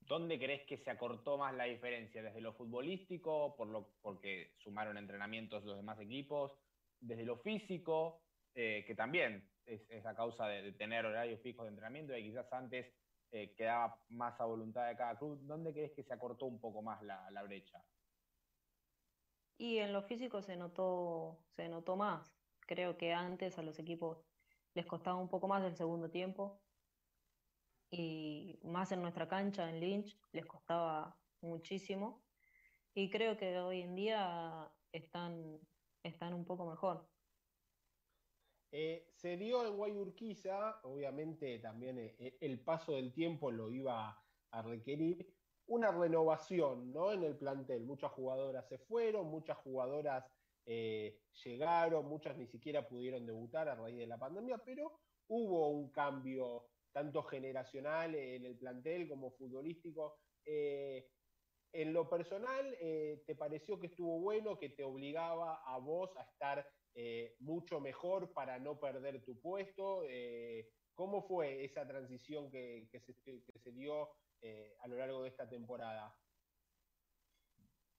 ¿dónde 0.06 0.38
crees 0.38 0.64
que 0.64 0.76
se 0.76 0.90
acortó 0.90 1.38
más 1.38 1.54
la 1.54 1.64
diferencia? 1.64 2.22
¿Desde 2.22 2.40
lo 2.40 2.52
futbolístico, 2.52 3.54
por 3.56 3.68
lo, 3.68 3.94
porque 4.02 4.54
sumaron 4.58 4.98
entrenamientos 4.98 5.64
los 5.64 5.76
demás 5.76 5.98
equipos? 6.00 6.52
¿Desde 7.00 7.24
lo 7.24 7.36
físico, 7.38 8.22
eh, 8.54 8.84
que 8.86 8.94
también 8.94 9.48
es, 9.66 10.04
a 10.06 10.14
causa 10.14 10.46
de, 10.48 10.72
tener 10.72 11.06
horarios 11.06 11.40
fijos 11.40 11.64
de 11.64 11.70
entrenamiento 11.70 12.16
y 12.16 12.22
quizás 12.22 12.52
antes 12.52 12.86
eh, 13.30 13.54
quedaba 13.56 14.02
más 14.08 14.40
a 14.40 14.44
voluntad 14.44 14.88
de 14.88 14.96
cada 14.96 15.18
club? 15.18 15.40
¿Dónde 15.42 15.72
crees 15.72 15.92
que 15.92 16.02
se 16.02 16.12
acortó 16.12 16.46
un 16.46 16.60
poco 16.60 16.82
más 16.82 17.02
la, 17.02 17.30
la 17.30 17.42
brecha? 17.42 17.82
Y 19.56 19.78
en 19.78 19.92
lo 19.92 20.02
físico 20.02 20.42
se 20.42 20.56
notó, 20.56 21.38
se 21.56 21.68
notó 21.68 21.96
más. 21.96 22.33
Creo 22.66 22.96
que 22.96 23.12
antes 23.12 23.58
a 23.58 23.62
los 23.62 23.78
equipos 23.78 24.24
les 24.74 24.86
costaba 24.86 25.16
un 25.16 25.28
poco 25.28 25.48
más 25.48 25.64
el 25.64 25.76
segundo 25.76 26.10
tiempo 26.10 26.60
y 27.90 28.58
más 28.64 28.90
en 28.92 29.02
nuestra 29.02 29.28
cancha, 29.28 29.68
en 29.70 29.80
Lynch, 29.80 30.18
les 30.32 30.46
costaba 30.46 31.16
muchísimo. 31.40 32.24
Y 32.94 33.10
creo 33.10 33.36
que 33.36 33.58
hoy 33.58 33.82
en 33.82 33.94
día 33.94 34.72
están, 34.92 35.60
están 36.02 36.34
un 36.34 36.44
poco 36.44 36.68
mejor. 36.68 37.08
Eh, 38.72 39.06
se 39.14 39.36
dio 39.36 39.64
en 39.64 39.76
Guayurquiza, 39.76 40.80
obviamente 40.82 41.60
también 41.60 41.98
eh, 41.98 42.36
el 42.40 42.58
paso 42.60 42.92
del 42.92 43.12
tiempo 43.12 43.52
lo 43.52 43.70
iba 43.70 44.20
a 44.50 44.62
requerir, 44.62 45.32
una 45.66 45.92
renovación 45.92 46.92
¿no? 46.92 47.12
en 47.12 47.22
el 47.22 47.36
plantel. 47.36 47.84
Muchas 47.84 48.10
jugadoras 48.10 48.68
se 48.68 48.78
fueron, 48.78 49.28
muchas 49.28 49.58
jugadoras 49.58 50.24
eh, 50.66 51.20
llegaron, 51.44 52.06
muchas 52.06 52.36
ni 52.36 52.46
siquiera 52.46 52.88
pudieron 52.88 53.26
debutar 53.26 53.68
a 53.68 53.74
raíz 53.74 53.98
de 53.98 54.06
la 54.06 54.18
pandemia, 54.18 54.58
pero 54.58 55.00
hubo 55.28 55.68
un 55.68 55.90
cambio 55.90 56.68
tanto 56.92 57.22
generacional 57.24 58.14
en 58.14 58.46
el 58.46 58.56
plantel 58.56 59.08
como 59.08 59.32
futbolístico. 59.32 60.18
Eh, 60.44 61.10
en 61.72 61.92
lo 61.92 62.08
personal, 62.08 62.76
eh, 62.80 63.22
¿te 63.26 63.34
pareció 63.34 63.80
que 63.80 63.88
estuvo 63.88 64.20
bueno, 64.20 64.58
que 64.58 64.70
te 64.70 64.84
obligaba 64.84 65.62
a 65.66 65.78
vos 65.78 66.16
a 66.16 66.22
estar 66.22 66.66
mucho 67.40 67.80
mejor 67.80 68.32
para 68.32 68.60
no 68.60 68.78
perder 68.78 69.24
tu 69.24 69.40
puesto? 69.40 70.04
¿Cómo 70.94 71.26
fue 71.26 71.64
esa 71.64 71.84
transición 71.84 72.52
que, 72.52 72.88
se, 72.92 73.16
que 73.16 73.58
se, 73.58 73.72
dio 73.72 74.10
a 74.78 74.86
lo 74.86 74.96
largo 74.96 75.24
de 75.24 75.30
esta 75.30 75.48
temporada? 75.48 76.16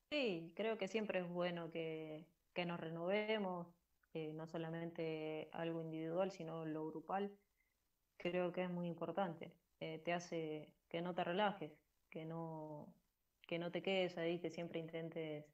Sí, 0.10 0.54
creo 0.56 0.78
que 0.78 0.88
siempre 0.88 1.20
es 1.20 1.28
bueno 1.28 1.70
que, 1.72 2.26
que 2.56 2.66
nos 2.66 2.80
renovemos, 2.80 3.68
eh, 4.14 4.34
no 4.34 4.48
solamente 4.48 5.50
algo 5.52 5.82
individual, 5.82 6.32
sino 6.32 6.66
lo 6.66 6.88
grupal, 6.88 7.38
creo 8.18 8.52
que 8.52 8.64
es 8.64 8.70
muy 8.70 8.88
importante. 8.88 9.52
Eh, 9.82 10.00
te 10.00 10.14
hace 10.14 10.74
que 10.90 11.02
no 11.02 11.14
te 11.14 11.24
relajes, 11.26 11.74
que 12.10 12.26
no, 12.26 12.88
que 13.46 13.60
no 13.60 13.72
te 13.72 13.84
quedes 13.84 14.18
ahí, 14.18 14.40
que 14.40 14.50
siempre 14.50 14.80
intentes, 14.80 15.46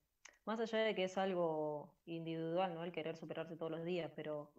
más 0.45 0.59
allá 0.59 0.79
de 0.79 0.93
que 0.93 1.05
es 1.05 1.17
algo 1.17 1.91
individual, 2.05 2.75
¿no? 2.75 2.83
El 2.83 2.91
querer 2.91 3.17
superarse 3.17 3.57
todos 3.57 3.71
los 3.71 3.83
días, 3.83 4.11
pero 4.15 4.51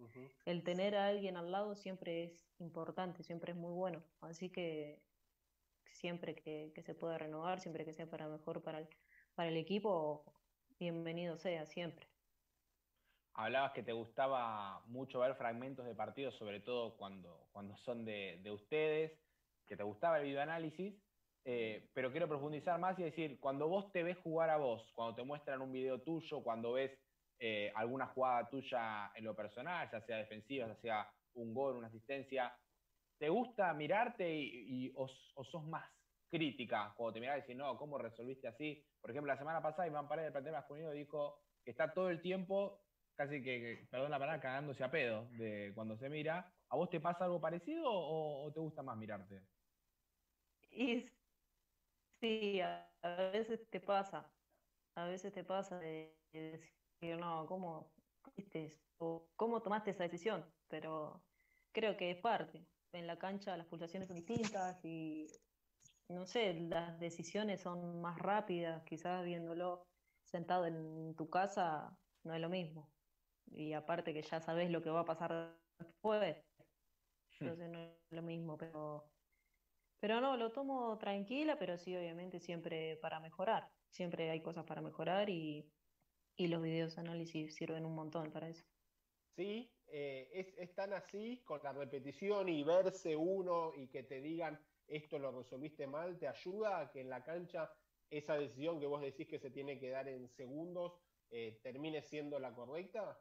el 0.45 0.63
tener 0.63 0.95
a 0.95 1.07
alguien 1.07 1.37
al 1.37 1.51
lado 1.51 1.75
siempre 1.75 2.25
es 2.25 2.45
importante, 2.59 3.23
siempre 3.23 3.53
es 3.53 3.57
muy 3.57 3.71
bueno. 3.71 4.03
Así 4.21 4.49
que 4.49 5.01
siempre 5.91 6.35
que, 6.35 6.73
se 6.85 6.93
pueda 6.93 7.17
renovar, 7.17 7.61
siempre 7.61 7.85
que 7.85 7.93
sea 7.93 8.09
para 8.09 8.27
mejor 8.27 8.61
para 8.61 8.85
para 9.35 9.49
el 9.49 9.57
equipo, 9.57 10.25
bienvenido 10.77 11.37
sea 11.37 11.65
siempre 11.65 12.12
hablabas 13.35 13.71
que 13.71 13.83
te 13.83 13.93
gustaba 13.93 14.81
mucho 14.85 15.19
ver 15.19 15.35
fragmentos 15.35 15.85
de 15.85 15.95
partidos, 15.95 16.35
sobre 16.35 16.59
todo 16.59 16.95
cuando, 16.97 17.47
cuando 17.51 17.75
son 17.77 18.05
de, 18.05 18.39
ustedes, 18.51 19.11
que 19.65 19.75
te 19.75 19.83
gustaba 19.83 20.19
el 20.19 20.25
videoanálisis, 20.25 20.93
eh, 21.45 21.89
pero 21.93 22.11
quiero 22.11 22.27
profundizar 22.27 22.79
más 22.79 22.97
y 22.99 23.03
decir, 23.03 23.39
cuando 23.39 23.67
vos 23.67 23.91
te 23.91 24.03
ves 24.03 24.17
jugar 24.19 24.49
a 24.49 24.57
vos, 24.57 24.91
cuando 24.93 25.15
te 25.15 25.23
muestran 25.23 25.61
un 25.61 25.71
video 25.71 26.01
tuyo, 26.01 26.43
cuando 26.43 26.73
ves 26.73 26.91
eh, 27.39 27.71
alguna 27.75 28.07
jugada 28.07 28.49
tuya 28.49 29.11
en 29.15 29.25
lo 29.25 29.35
personal, 29.35 29.89
ya 29.91 30.01
sea 30.01 30.17
defensiva, 30.17 30.67
ya 30.67 30.75
sea 30.75 31.11
un 31.33 31.53
gol, 31.53 31.75
una 31.75 31.87
asistencia, 31.87 32.55
¿te 33.17 33.29
gusta 33.29 33.73
mirarte 33.73 34.31
y, 34.31 34.93
o, 34.95 35.07
sos 35.07 35.63
más 35.65 35.89
crítica 36.29 36.93
cuando 36.95 37.13
te 37.13 37.19
mirás 37.19 37.37
y 37.37 37.41
decís, 37.41 37.55
no, 37.55 37.77
¿cómo 37.77 37.97
resolviste 37.97 38.47
así? 38.47 38.85
Por 39.01 39.11
ejemplo, 39.11 39.33
la 39.33 39.39
semana 39.39 39.61
pasada 39.61 39.87
Iván 39.87 40.07
Paredes 40.07 40.27
del 40.27 40.33
plantel 40.33 40.53
masculino 40.53 40.91
dijo 40.91 41.41
que 41.63 41.71
está 41.71 41.93
todo 41.93 42.09
el 42.09 42.21
tiempo 42.21 42.82
casi 43.15 43.43
que, 43.43 43.87
perdón 43.89 44.11
la 44.11 44.19
palabra, 44.19 44.41
cagándose 44.41 44.83
a 44.83 44.91
pedo 44.91 45.27
de 45.31 45.71
cuando 45.75 45.97
se 45.97 46.09
mira. 46.09 46.51
¿A 46.69 46.75
vos 46.75 46.89
te 46.89 46.99
pasa 46.99 47.25
algo 47.25 47.39
parecido 47.39 47.83
o, 47.85 48.51
te 48.51 48.59
gusta 48.59 48.81
más 48.81 48.97
mirarte? 48.97 49.43
Y 50.71 51.05
sí, 52.19 52.61
a, 52.61 52.89
veces 53.31 53.69
te 53.69 53.79
pasa. 53.79 54.27
A 54.95 55.05
veces 55.05 55.33
te 55.33 55.43
pasa 55.43 55.77
de, 55.79 56.15
decir, 56.31 57.17
no, 57.19 57.45
¿cómo, 57.45 57.91
o 58.97 59.27
¿cómo 59.35 59.61
tomaste 59.61 59.91
esa 59.91 60.03
decisión? 60.03 60.45
Pero 60.67 61.23
creo 61.71 61.95
que 61.95 62.11
es 62.11 62.17
parte. 62.17 62.65
En 62.91 63.07
la 63.07 63.17
cancha 63.17 63.57
las 63.57 63.67
pulsaciones 63.67 64.07
son 64.07 64.17
distintas 64.17 64.83
y, 64.83 65.27
no 66.09 66.25
sé, 66.25 66.53
las 66.53 66.99
decisiones 66.99 67.61
son 67.61 68.01
más 68.01 68.17
rápidas. 68.17 68.83
Quizás 68.83 69.23
viéndolo 69.23 69.85
sentado 70.23 70.65
en 70.65 71.15
tu 71.15 71.29
casa 71.29 71.95
no 72.23 72.33
es 72.33 72.41
lo 72.41 72.49
mismo 72.49 72.92
y 73.51 73.73
aparte 73.73 74.13
que 74.13 74.21
ya 74.21 74.39
sabes 74.39 74.69
lo 74.69 74.81
que 74.81 74.89
va 74.89 75.01
a 75.01 75.05
pasar 75.05 75.57
después. 75.79 76.37
Hmm. 77.39 77.45
Entonces 77.45 77.69
no 77.69 77.79
es 77.79 78.11
lo 78.11 78.21
mismo, 78.21 78.57
pero 78.57 79.05
pero 79.99 80.19
no, 80.19 80.35
lo 80.35 80.51
tomo 80.51 80.97
tranquila, 80.97 81.57
pero 81.57 81.77
sí, 81.77 81.95
obviamente, 81.95 82.41
siempre 82.41 82.97
para 82.97 83.21
mejorar. 83.21 83.71
Siempre 83.89 84.29
hay 84.31 84.41
cosas 84.41 84.65
para 84.65 84.81
mejorar 84.81 85.29
y, 85.29 85.71
y 86.35 86.47
los 86.47 86.61
videos 86.61 86.97
análisis 86.97 87.55
sirven 87.55 87.85
un 87.85 87.95
montón 87.95 88.29
para 88.29 88.49
eso. 88.49 88.65
Sí, 89.37 89.71
eh, 89.87 90.29
es, 90.33 90.53
es, 90.57 90.75
tan 90.75 90.91
así, 90.91 91.41
con 91.45 91.61
la 91.63 91.71
repetición 91.71 92.49
y 92.49 92.63
verse 92.63 93.15
uno 93.15 93.71
y 93.77 93.87
que 93.87 94.03
te 94.03 94.19
digan 94.19 94.59
esto 94.87 95.17
lo 95.19 95.31
resolviste 95.31 95.87
mal, 95.87 96.19
te 96.19 96.27
ayuda 96.27 96.81
a 96.81 96.91
que 96.91 96.99
en 96.99 97.09
la 97.09 97.23
cancha 97.23 97.71
esa 98.09 98.37
decisión 98.37 98.81
que 98.81 98.87
vos 98.87 99.01
decís 99.01 99.27
que 99.27 99.39
se 99.39 99.51
tiene 99.51 99.79
que 99.79 99.89
dar 99.89 100.07
en 100.07 100.27
segundos 100.27 100.93
eh, 101.31 101.59
termine 101.63 102.01
siendo 102.03 102.39
la 102.39 102.53
correcta. 102.53 103.17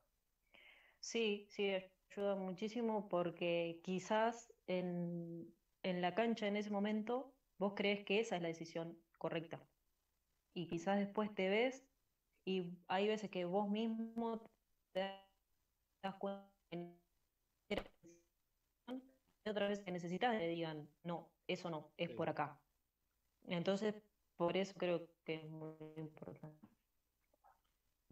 Sí, 1.02 1.46
sí, 1.50 1.68
ayuda 2.12 2.36
muchísimo 2.36 3.08
porque 3.08 3.80
quizás 3.82 4.52
en, 4.68 5.52
la 5.82 6.14
cancha 6.14 6.46
en 6.46 6.56
ese 6.56 6.70
momento 6.70 7.34
vos 7.58 7.72
crees 7.74 8.04
que 8.04 8.20
esa 8.20 8.36
es 8.36 8.42
la 8.42 8.48
decisión 8.48 8.96
correcta. 9.18 9.60
Y 10.54 10.68
quizás 10.68 10.98
después 10.98 11.34
te 11.34 11.48
ves 11.48 11.82
y 12.46 12.78
hay 12.86 13.08
veces 13.08 13.30
que 13.30 13.44
vos 13.44 13.68
mismo 13.68 14.40
te 14.92 15.00
das 16.04 16.14
cuenta 16.20 16.48
y 19.44 19.48
otra 19.48 19.66
vez 19.66 19.80
que 19.80 19.90
necesitas 19.90 20.38
le 20.38 20.46
digan, 20.46 20.88
no, 21.02 21.28
eso 21.48 21.68
no, 21.68 21.90
es 21.96 22.10
por 22.10 22.28
acá. 22.28 22.56
Entonces, 23.48 24.00
por 24.36 24.56
eso 24.56 24.72
creo 24.76 25.04
que 25.24 25.34
es 25.34 25.50
muy 25.50 25.74
importante. 25.96 26.71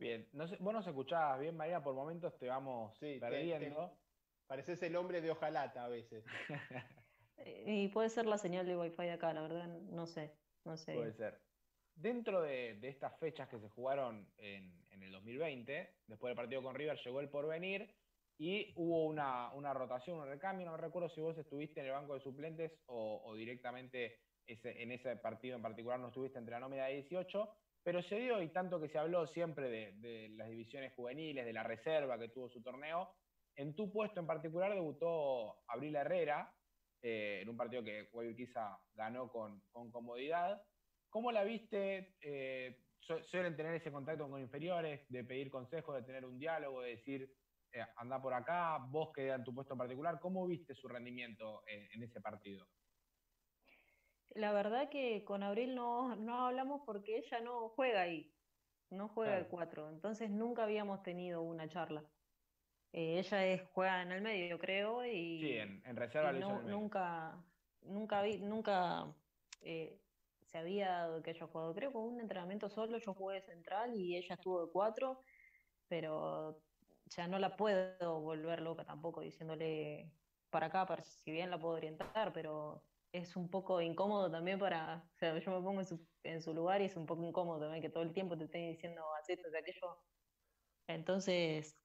Bien, 0.00 0.26
no 0.32 0.48
sé, 0.48 0.56
vos 0.60 0.72
nos 0.72 0.86
escuchabas 0.86 1.38
bien, 1.38 1.54
María, 1.54 1.82
por 1.82 1.94
momentos 1.94 2.34
te 2.38 2.48
vamos 2.48 2.98
perdiendo. 2.98 3.94
pareces 4.46 4.82
el 4.82 4.96
hombre 4.96 5.20
de 5.20 5.30
hojalata 5.30 5.84
a 5.84 5.88
veces. 5.88 6.24
y 7.66 7.86
puede 7.88 8.08
ser 8.08 8.24
la 8.24 8.38
señal 8.38 8.64
de 8.64 8.78
Wi-Fi 8.78 9.10
acá, 9.10 9.34
la 9.34 9.42
verdad, 9.42 9.68
no 9.68 10.06
sé, 10.06 10.32
no 10.64 10.78
sé. 10.78 10.94
Puede 10.94 11.12
ser. 11.12 11.38
Dentro 11.94 12.40
de, 12.40 12.78
estas 12.82 13.18
fechas 13.18 13.46
que 13.50 13.60
se 13.60 13.68
jugaron 13.68 14.26
en, 14.38 14.72
el 15.02 15.12
2020, 15.12 15.96
después 16.06 16.30
del 16.30 16.36
partido 16.36 16.62
con 16.62 16.74
River, 16.74 16.98
llegó 17.04 17.20
el 17.20 17.28
porvenir 17.28 17.94
y 18.38 18.72
hubo 18.76 19.04
una, 19.04 19.74
rotación, 19.74 20.18
un 20.18 20.28
recambio. 20.28 20.64
No 20.64 20.72
me 20.72 20.78
recuerdo 20.78 21.10
si 21.10 21.20
vos 21.20 21.36
estuviste 21.36 21.80
en 21.80 21.86
el 21.86 21.92
banco 21.92 22.14
de 22.14 22.20
suplentes 22.20 22.72
o, 22.86 23.34
directamente 23.36 24.18
en 24.46 24.92
ese 24.92 25.14
partido 25.16 25.56
en 25.56 25.62
particular 25.62 26.00
no 26.00 26.08
estuviste 26.08 26.38
entre 26.38 26.52
la 26.52 26.60
nómina 26.60 26.86
de 26.86 26.94
18 26.94 27.54
pero 27.82 28.02
se 28.02 28.16
dio, 28.16 28.42
y 28.42 28.48
tanto 28.48 28.80
que 28.80 28.88
se 28.88 28.98
habló 28.98 29.26
siempre 29.26 29.68
de, 29.68 30.28
las 30.36 30.48
divisiones 30.48 30.92
juveniles, 30.94 31.46
de 31.46 31.52
la 31.52 31.62
reserva 31.62 32.18
que 32.18 32.28
tuvo 32.28 32.48
su 32.48 32.62
torneo, 32.62 33.14
en 33.56 33.74
tu 33.74 33.90
puesto 33.92 34.20
en 34.20 34.26
particular 34.26 34.72
debutó 34.72 35.62
Abril 35.68 35.96
Herrera, 35.96 36.52
eh, 37.02 37.40
en 37.42 37.48
un 37.48 37.56
partido 37.56 37.82
que 37.82 38.08
Guayurquiza 38.12 38.78
ganó 38.94 39.30
con, 39.30 39.62
comodidad. 39.90 40.62
¿Cómo 41.08 41.32
la 41.32 41.44
viste? 41.44 42.16
Eh, 42.20 42.84
suelen 43.00 43.56
tener 43.56 43.74
ese 43.74 43.90
contacto 43.90 44.28
con 44.28 44.40
inferiores, 44.40 45.04
de 45.08 45.24
pedir 45.24 45.50
consejos, 45.50 45.96
de 45.96 46.02
tener 46.02 46.24
un 46.24 46.38
diálogo, 46.38 46.82
de 46.82 46.90
decir, 46.90 47.34
eh, 47.72 47.84
anda 47.96 48.20
por 48.20 48.34
acá, 48.34 48.78
vos 48.78 49.10
que 49.12 49.28
en 49.28 49.42
tu 49.42 49.54
puesto 49.54 49.74
en 49.74 49.78
particular, 49.78 50.20
¿cómo 50.20 50.46
viste 50.46 50.74
su 50.74 50.86
rendimiento 50.86 51.62
en 51.66 52.02
ese 52.02 52.20
partido? 52.20 52.68
La 54.34 54.52
verdad 54.52 54.88
que 54.88 55.24
con 55.24 55.42
Abril 55.42 55.74
no, 55.74 56.14
no 56.16 56.46
hablamos 56.46 56.82
porque 56.86 57.18
ella 57.18 57.40
no 57.40 57.68
juega 57.70 58.02
ahí, 58.02 58.32
no 58.90 59.08
juega 59.08 59.36
el 59.38 59.46
4, 59.46 59.88
entonces 59.90 60.30
nunca 60.30 60.64
habíamos 60.64 61.02
tenido 61.02 61.42
una 61.42 61.68
charla. 61.68 62.04
Eh, 62.92 63.18
ella 63.18 63.46
es, 63.46 63.62
juega 63.72 64.02
en 64.02 64.12
el 64.12 64.22
medio, 64.22 64.58
creo, 64.58 65.04
y, 65.04 65.40
sí, 65.40 65.56
en, 65.56 65.96
reserva 65.96 66.32
nunca, 66.32 67.42
nunca 67.82 68.22
vi, 68.22 68.38
nunca 68.38 69.06
eh, 69.60 70.00
se 70.42 70.58
había 70.58 70.90
dado 70.90 71.22
que 71.22 71.30
haya 71.30 71.46
jugado. 71.46 71.74
Creo 71.74 71.92
que 71.92 71.98
un 71.98 72.20
entrenamiento 72.20 72.68
solo 72.68 72.98
yo 72.98 73.14
jugué 73.14 73.36
de 73.36 73.42
central 73.42 73.94
y 73.94 74.16
ella 74.16 74.34
estuvo 74.34 74.64
de 74.64 74.72
cuatro, 74.72 75.20
pero 75.88 76.60
ya 77.06 77.28
no 77.28 77.38
la 77.38 77.56
puedo 77.56 78.20
volver 78.20 78.60
loca 78.60 78.84
tampoco 78.84 79.20
diciéndole 79.20 80.12
para 80.50 80.66
acá, 80.66 80.86
para, 80.86 81.02
si 81.04 81.30
bien 81.30 81.50
la 81.50 81.58
puedo 81.58 81.74
orientar, 81.74 82.32
pero 82.32 82.82
es 83.12 83.36
un 83.36 83.50
poco 83.50 83.80
incómodo 83.80 84.30
también 84.30 84.58
para, 84.58 85.08
o 85.14 85.18
sea, 85.18 85.38
yo 85.38 85.50
me 85.52 85.62
pongo 85.62 85.80
en 85.80 85.86
su, 85.86 86.06
en 86.22 86.42
su 86.42 86.54
lugar 86.54 86.80
y 86.82 86.86
es 86.86 86.96
un 86.96 87.06
poco 87.06 87.24
incómodo 87.24 87.60
también 87.60 87.82
que 87.82 87.90
todo 87.90 88.02
el 88.04 88.12
tiempo 88.12 88.36
te 88.36 88.44
estén 88.44 88.70
diciendo 88.72 89.02
así 89.14 89.32
esto, 89.32 89.48
aquello. 89.56 89.98
Entonces, 90.86 91.80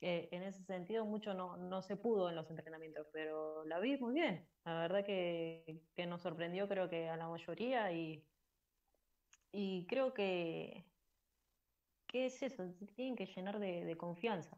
eh, 0.00 0.28
en 0.32 0.42
ese 0.42 0.64
sentido 0.64 1.04
mucho 1.06 1.34
no, 1.34 1.56
no 1.56 1.82
se 1.82 1.96
pudo 1.96 2.28
en 2.28 2.36
los 2.36 2.50
entrenamientos, 2.50 3.08
pero 3.12 3.64
la 3.64 3.78
vi 3.80 3.96
muy 3.98 4.14
bien. 4.14 4.48
La 4.64 4.80
verdad 4.80 5.04
que, 5.04 5.82
que 5.94 6.06
nos 6.06 6.22
sorprendió 6.22 6.68
creo 6.68 6.88
que 6.88 7.08
a 7.08 7.16
la 7.16 7.28
mayoría 7.28 7.92
y, 7.92 8.26
y 9.52 9.86
creo 9.86 10.12
que, 10.14 10.84
¿qué 12.06 12.26
es 12.26 12.42
eso? 12.42 12.64
tienen 12.96 13.16
que 13.16 13.26
llenar 13.26 13.58
de, 13.58 13.96
confianza. 13.96 14.56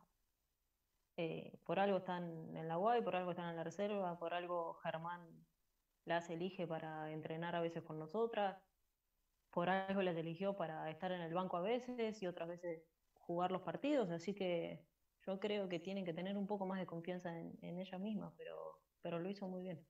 Eh, 1.18 1.58
por 1.64 1.78
algo 1.78 1.98
están 1.98 2.56
en 2.56 2.68
la 2.68 2.78
UAI, 2.78 3.02
por 3.02 3.16
algo 3.16 3.30
están 3.30 3.50
en 3.50 3.56
la 3.56 3.64
reserva, 3.64 4.18
por 4.18 4.34
algo 4.34 4.74
Germán 4.82 5.46
las 6.06 6.30
elige 6.30 6.66
para 6.66 7.12
entrenar 7.12 7.54
a 7.54 7.60
veces 7.60 7.82
con 7.82 7.98
nosotras, 7.98 8.56
por 9.50 9.68
algo 9.68 10.02
las 10.02 10.16
eligió 10.16 10.56
para 10.56 10.90
estar 10.90 11.12
en 11.12 11.20
el 11.20 11.34
banco 11.34 11.56
a 11.56 11.62
veces 11.62 12.22
y 12.22 12.26
otras 12.26 12.48
veces 12.48 12.82
jugar 13.14 13.50
los 13.52 13.62
partidos, 13.62 14.10
así 14.10 14.34
que 14.34 14.86
yo 15.26 15.40
creo 15.40 15.68
que 15.68 15.80
tienen 15.80 16.04
que 16.04 16.14
tener 16.14 16.36
un 16.36 16.46
poco 16.46 16.64
más 16.66 16.78
de 16.78 16.86
confianza 16.86 17.36
en, 17.36 17.58
en 17.60 17.78
ella 17.78 17.98
misma, 17.98 18.32
pero, 18.36 18.80
pero 19.02 19.18
lo 19.18 19.28
hizo 19.28 19.48
muy 19.48 19.62
bien. 19.62 19.84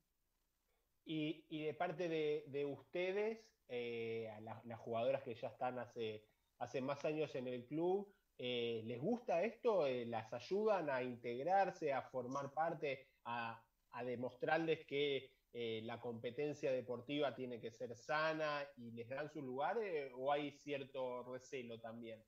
Y, 1.05 1.65
de 1.65 1.75
parte 1.75 2.09
de, 2.09 2.45
de 2.49 2.65
ustedes, 2.65 3.39
eh, 3.69 4.29
las, 4.41 4.81
jugadoras 4.81 5.23
que 5.23 5.37
ya 5.37 5.49
están 5.49 5.79
hace, 5.79 6.25
hace 6.59 6.81
más 6.81 7.05
años 7.05 7.33
en 7.37 7.47
el 7.47 7.65
club, 7.67 8.13
eh, 8.39 8.83
¿les 8.85 9.01
gusta 9.01 9.45
esto? 9.45 9.87
Eh, 9.87 10.05
¿Las 10.07 10.33
ayudan 10.33 10.91
a 10.91 11.03
integrarse, 11.03 11.93
a 11.93 12.03
formar 12.03 12.53
parte, 12.53 13.07
a, 13.25 13.63
a 13.93 14.05
demostrarles 14.05 14.85
que 14.87 15.36
eh, 15.59 15.81
la 15.85 15.99
competencia 15.99 16.71
deportiva 16.71 17.35
tiene 17.35 17.59
que 17.59 17.71
ser 17.71 17.97
sana 17.97 18.69
y 18.77 18.91
les 18.91 19.09
dan 19.09 19.31
su 19.31 19.41
lugar 19.41 19.79
eh, 19.79 20.13
o 20.15 20.31
hay 20.31 20.53
cierto 20.53 21.23
recelo 21.33 21.81
también? 21.81 22.23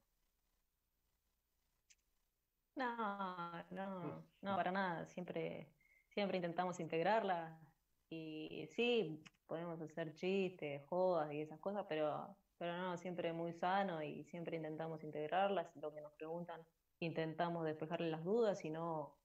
No, 2.75 3.67
no, 3.71 4.27
no, 4.41 4.57
para 4.57 4.73
nada. 4.73 5.07
Siempre, 5.09 5.75
siempre 6.09 6.39
intentamos 6.39 6.81
integrarla 6.81 7.61
y 8.09 8.67
sí, 8.75 9.23
podemos 9.47 9.79
hacer 9.83 10.15
chistes, 10.15 10.83
jodas 10.87 11.31
y 11.31 11.43
esas 11.43 11.61
cosas, 11.61 11.85
pero, 11.87 12.35
pero 12.57 12.79
no, 12.79 12.97
siempre 12.97 13.35
muy 13.35 13.53
sano 13.53 14.03
y 14.03 14.25
siempre 14.25 14.57
intentamos 14.57 15.05
integrarlas. 15.05 15.77
Lo 15.77 15.93
que 15.93 16.01
nos 16.01 16.15
preguntan, 16.15 16.67
intentamos 16.99 17.67
despejarle 17.67 18.09
las 18.11 18.25
dudas 18.25 18.65
y 18.65 18.71
no, 18.71 19.19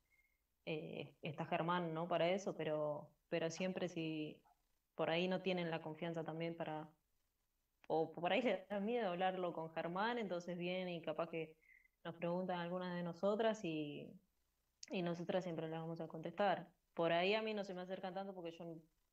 eh, 0.66 1.16
está 1.22 1.46
Germán, 1.46 1.94
¿no? 1.94 2.10
Para 2.10 2.30
eso, 2.30 2.54
pero, 2.54 3.14
pero 3.34 3.50
siempre 3.50 3.90
si 3.90 4.44
por 4.94 5.10
ahí 5.10 5.28
no 5.28 5.42
tienen 5.42 5.72
la 5.72 5.82
confianza 5.82 6.24
también 6.24 6.56
para, 6.56 6.96
o 7.88 8.14
por 8.14 8.32
ahí 8.32 8.44
les 8.44 8.68
da 8.70 8.80
miedo 8.80 9.10
hablarlo 9.10 9.54
con 9.54 9.72
Germán, 9.72 10.20
entonces 10.20 10.56
vienen 10.56 10.90
y 10.90 11.02
capaz 11.02 11.30
que 11.32 11.58
nos 12.04 12.14
preguntan 12.14 12.60
algunas 12.60 12.94
de 12.96 13.02
nosotras 13.02 13.66
y, 13.66 14.22
y 14.92 15.02
nosotras 15.02 15.46
siempre 15.46 15.68
les 15.68 15.80
vamos 15.80 16.00
a 16.00 16.08
contestar. 16.08 16.76
Por 16.94 17.12
ahí 17.12 17.34
a 17.34 17.42
mí 17.42 17.56
no 17.56 17.64
se 17.64 17.74
me 17.74 17.82
acercan 17.82 18.14
tanto 18.14 18.36
porque 18.36 18.52
yo 18.52 18.66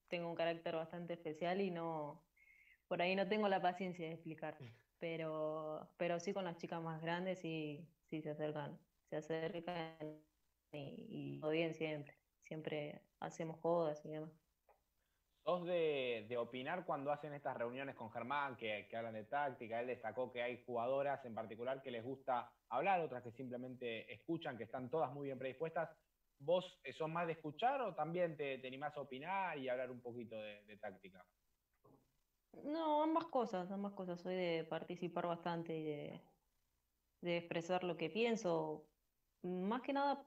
tengo 0.09 0.29
un 0.29 0.35
carácter 0.37 0.75
bastante 0.77 1.15
especial 1.15 1.62
y 1.62 1.71
no, 1.71 2.29
por 2.89 3.00
ahí 3.00 3.17
no 3.17 3.27
tengo 3.27 3.49
la 3.49 3.62
paciencia 3.62 4.07
de 4.07 4.12
explicar, 4.12 4.59
pero, 4.99 5.95
pero 5.97 6.21
sí 6.21 6.35
con 6.35 6.45
las 6.45 6.59
chicas 6.59 6.83
más 6.83 7.01
grandes 7.01 7.38
sí, 7.40 7.90
sí 8.05 8.21
se 8.21 8.29
acercan, 8.33 8.87
se 9.09 9.16
acercan 9.16 10.27
y, 10.73 11.38
y 11.38 11.40
todo 11.40 11.53
bien 11.53 11.75
siempre. 11.75 12.19
Siempre 12.51 13.01
hacemos 13.21 13.61
jodas 13.61 14.05
y 14.05 14.09
demás. 14.09 14.33
¿Sos 15.45 15.65
de, 15.67 16.27
de, 16.29 16.37
opinar 16.37 16.85
cuando 16.85 17.13
hacen 17.13 17.33
estas 17.33 17.57
reuniones 17.57 17.95
con 17.95 18.11
Germán, 18.11 18.57
que, 18.57 18.89
que, 18.91 18.97
hablan 18.97 19.15
de 19.15 19.23
táctica? 19.23 19.79
Él 19.79 19.87
destacó 19.87 20.33
que 20.33 20.43
hay 20.43 20.65
jugadoras 20.65 21.25
en 21.25 21.33
particular 21.33 21.81
que 21.81 21.93
les 21.93 22.03
gusta 22.03 22.53
hablar, 22.69 23.03
otras 23.03 23.23
que 23.23 23.31
simplemente 23.31 24.13
escuchan, 24.13 24.59
que 24.59 24.65
están 24.65 24.91
todas 24.91 25.13
muy 25.13 25.27
bien 25.27 25.39
predispuestas. 25.39 25.97
¿Vos 26.41 26.81
sos 26.93 27.09
más 27.09 27.29
de 27.29 27.35
escuchar 27.35 27.81
o 27.83 27.95
también 27.95 28.37
te, 28.37 28.59
te 28.59 28.67
animás 28.67 28.97
a 28.97 29.03
opinar 29.03 29.57
y 29.57 29.69
hablar 29.69 29.93
un 29.93 30.03
poquito 30.03 30.35
de, 30.35 30.65
de, 30.65 30.77
táctica? 30.77 31.25
No, 32.65 33.05
ambas 33.05 33.27
cosas, 33.27 33.71
ambas 33.71 33.93
cosas. 33.93 34.21
Soy 34.21 34.35
de 34.35 34.65
participar 34.65 35.29
bastante 35.29 35.79
y 35.79 35.85
de, 35.85 36.21
de 37.21 37.37
expresar 37.37 37.85
lo 37.85 37.97
que 37.97 38.11
pienso. 38.11 38.89
Más 39.45 39.83
que 39.83 39.93
nada 39.93 40.27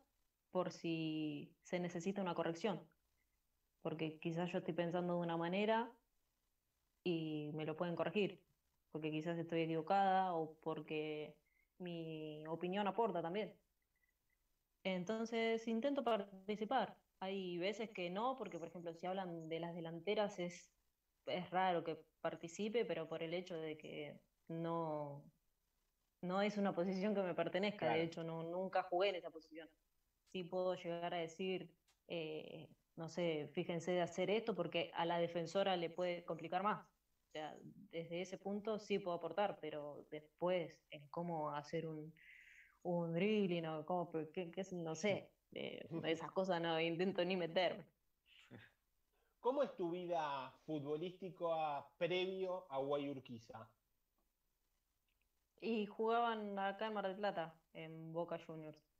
por 0.54 0.72
si 0.72 1.58
se 1.63 1.80
necesita 1.80 2.22
una 2.22 2.36
corrección. 2.36 2.88
Porque 3.82 4.20
quizás 4.20 4.52
yo 4.52 4.60
estoy 4.60 4.76
pensando 4.76 5.16
de 5.16 5.20
una 5.22 5.36
manera 5.36 5.98
y 7.04 7.52
me 7.56 7.66
lo 7.66 7.76
pueden 7.76 7.96
corregir. 7.96 8.46
Porque 8.92 9.10
quizás 9.10 9.39
estoy 9.39 9.62
equivocada 9.63 10.36
o 10.36 10.60
porque 10.62 11.39
mi 11.80 12.46
opinión 12.48 12.88
aporta 12.88 13.24
también. 13.24 13.60
Entonces 14.84 15.68
intento 15.68 16.04
participar. 16.04 17.00
Hay 17.20 17.58
veces 17.58 17.89
que 17.89 18.12
no, 18.12 18.38
porque 18.38 18.60
por 18.60 18.68
ejemplo 18.68 18.94
si 18.94 19.08
hablan 19.08 19.50
de 19.50 19.60
las 19.60 19.74
delanteras 19.74 20.38
es, 20.38 20.78
es 21.26 21.50
raro 21.50 21.84
que 21.84 22.06
participe, 22.22 22.86
pero 22.86 23.10
por 23.10 23.24
el 23.24 23.34
hecho 23.34 23.56
de 23.58 23.76
que 23.76 24.22
no, 24.50 25.32
no 26.22 26.44
es 26.44 26.58
una 26.60 26.76
posición 26.76 27.16
que 27.16 27.24
me 27.24 27.34
pertenezca. 27.34 27.88
Claro. 27.88 27.98
De 27.98 28.04
hecho, 28.04 28.24
no, 28.24 28.44
nunca 28.44 28.84
jugué 28.84 29.10
en 29.10 29.16
esa 29.16 29.32
posición 29.32 29.68
sí 30.34 30.43
puedo 30.43 30.74
llegar 30.76 31.13
a 31.13 31.17
decir, 31.17 31.72
eh, 32.08 32.76
no 32.96 33.08
sé, 33.08 33.50
fíjense 33.54 33.91
de 33.91 34.02
hacer 34.02 34.32
esto 34.32 34.56
porque 34.56 34.91
a 34.96 35.06
la 35.06 35.19
defensora 35.19 35.78
le 35.78 35.91
puede 35.91 36.26
complicar 36.26 36.63
más. 36.63 36.86
O 36.86 37.32
sea, 37.32 37.56
desde 37.62 38.22
ese 38.22 38.38
punto 38.39 38.80
sí 38.80 39.00
puedo 39.00 39.15
aportar, 39.17 39.60
pero 39.62 40.08
después 40.10 40.76
en 40.89 41.08
cómo 41.10 41.52
hacer 41.52 41.88
un, 41.88 42.13
un 42.82 43.13
dribbling 43.13 43.67
o 43.67 43.86
cómo, 43.86 44.12
qué, 44.12 44.52
qué, 44.52 44.63
no 44.74 44.96
sé, 44.96 45.36
eh, 45.52 45.88
esas 46.06 46.32
cosas 46.32 46.60
no 46.62 46.80
intento 46.80 47.24
ni 47.24 47.38
meterme. 47.38 47.86
¿Cómo 49.39 49.62
es 49.62 49.76
tu 49.76 49.91
vida 49.91 50.52
futbolística 50.65 51.86
previo 51.98 52.65
a 52.72 52.80
Guayurquiza? 52.80 53.72
Y 55.62 55.86
jugaban 55.86 56.58
acá 56.58 56.88
en 56.88 56.93
Mar 56.93 57.08
del 57.08 57.17
Plata, 57.17 57.63
en 57.74 58.12
Boca 58.12 58.39
Juniors 58.46 58.92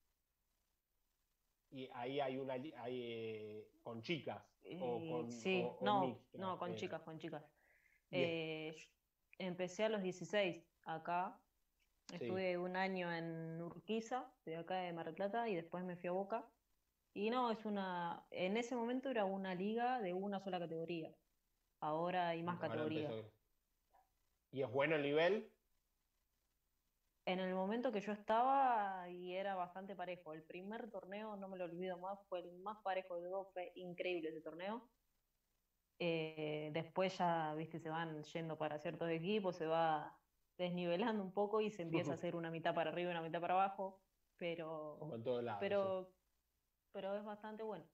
y 1.74 1.90
ahí 1.96 2.20
hay 2.20 2.38
una 2.38 2.54
hay, 2.54 3.02
eh, 3.04 3.68
con 3.82 4.02
chicas 4.04 4.42
o 4.80 5.02
con 5.10 5.32
sí 5.32 5.64
o, 5.64 5.78
o 5.80 5.84
no 5.84 6.20
no 6.34 6.58
con 6.60 6.72
eh. 6.72 6.76
chicas 6.76 7.02
con 7.02 7.18
chicas. 7.18 7.44
Eh, 8.12 8.76
empecé 9.40 9.86
a 9.86 9.90
los 9.90 10.04
16 10.04 10.64
acá. 10.86 11.40
Estuve 12.12 12.58
un 12.60 12.76
año 12.76 13.12
en 13.12 13.60
Urquiza 13.62 14.32
de 14.46 14.58
acá 14.58 14.76
de 14.76 14.94
Mar 14.94 15.06
del 15.06 15.16
Plata 15.16 15.50
y 15.50 15.56
después 15.56 15.84
me 15.84 15.96
fui 15.96 16.10
a 16.10 16.12
Boca. 16.12 16.48
Y 17.16 17.32
no 17.32 17.50
es 17.50 17.66
una 17.66 18.24
en 18.30 18.56
ese 18.58 18.76
momento 18.76 19.10
era 19.10 19.26
una 19.26 19.56
liga 19.56 20.00
de 20.00 20.14
una 20.14 20.40
sola 20.40 20.60
categoría. 20.60 21.12
Ahora 21.80 22.30
hay 22.30 22.44
más 22.44 22.60
categorías. 22.60 23.12
y 24.52 24.62
es 24.62 24.72
bueno 24.72 24.96
el 24.96 25.02
nivel 25.02 25.52
en 27.26 27.40
el 27.40 27.54
momento 27.54 27.92
que 27.92 28.02
yo 28.02 28.12
estaba 28.12 29.10
y 29.10 29.34
era 29.34 29.56
bastante 29.56 29.96
parejo. 29.96 30.34
El 30.34 30.44
primer 30.44 30.90
torneo, 30.90 31.38
no 31.38 31.48
me 31.48 31.58
lo 31.58 31.66
olvido 31.66 31.98
más, 31.98 32.20
fue 32.28 32.40
el 32.40 32.52
más 32.60 32.82
parejo 32.84 33.16
de 33.16 33.30
todos, 33.30 33.52
fue 33.54 33.72
increíble 33.76 34.30
ese 34.30 34.42
torneo. 34.42 34.90
Eh, 36.00 36.72
después 36.74 37.18
ya, 37.18 37.54
viste, 37.54 37.80
se 37.80 37.90
van 37.90 38.24
yendo 38.24 38.58
para 38.58 38.80
ciertos 38.80 39.10
equipos, 39.10 39.56
se 39.56 39.68
va 39.68 40.18
desnivelando 40.58 41.24
un 41.24 41.32
poco 41.32 41.62
y 41.62 41.72
se 41.72 41.84
empieza 41.84 42.12
a 42.12 42.14
hacer 42.16 42.36
una 42.36 42.52
mitad 42.52 42.76
para 42.76 42.92
arriba 42.92 43.10
y 43.10 43.12
una 43.12 43.22
mitad 43.22 43.40
para 43.40 43.54
abajo, 43.54 44.02
pero, 44.38 45.00
lado, 45.42 45.58
pero, 45.60 46.04
sí. 46.04 46.12
pero 46.92 47.16
es 47.16 47.24
bastante 47.24 47.64
bueno. 47.64 47.86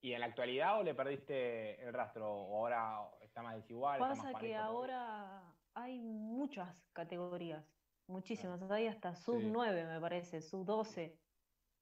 ¿Y 0.00 0.12
en 0.12 0.20
la 0.20 0.26
actualidad 0.26 0.78
o 0.78 0.82
le 0.82 0.94
perdiste 0.94 1.82
el 1.82 1.92
rastro 1.92 2.30
o 2.30 2.58
ahora 2.58 3.10
está 3.20 3.42
más 3.42 3.56
desigual? 3.56 3.98
Pasa 3.98 4.32
más 4.32 4.40
que 4.40 4.54
ahora 4.54 5.42
hay 5.74 5.98
muchas 5.98 6.88
categorías 6.92 7.77
Muchísimas, 8.08 8.62
hay 8.70 8.86
hasta 8.86 9.14
sub 9.14 9.40
sí. 9.40 9.50
9 9.52 9.84
me 9.86 10.00
parece, 10.00 10.40
sub 10.40 10.64
12. 10.64 11.14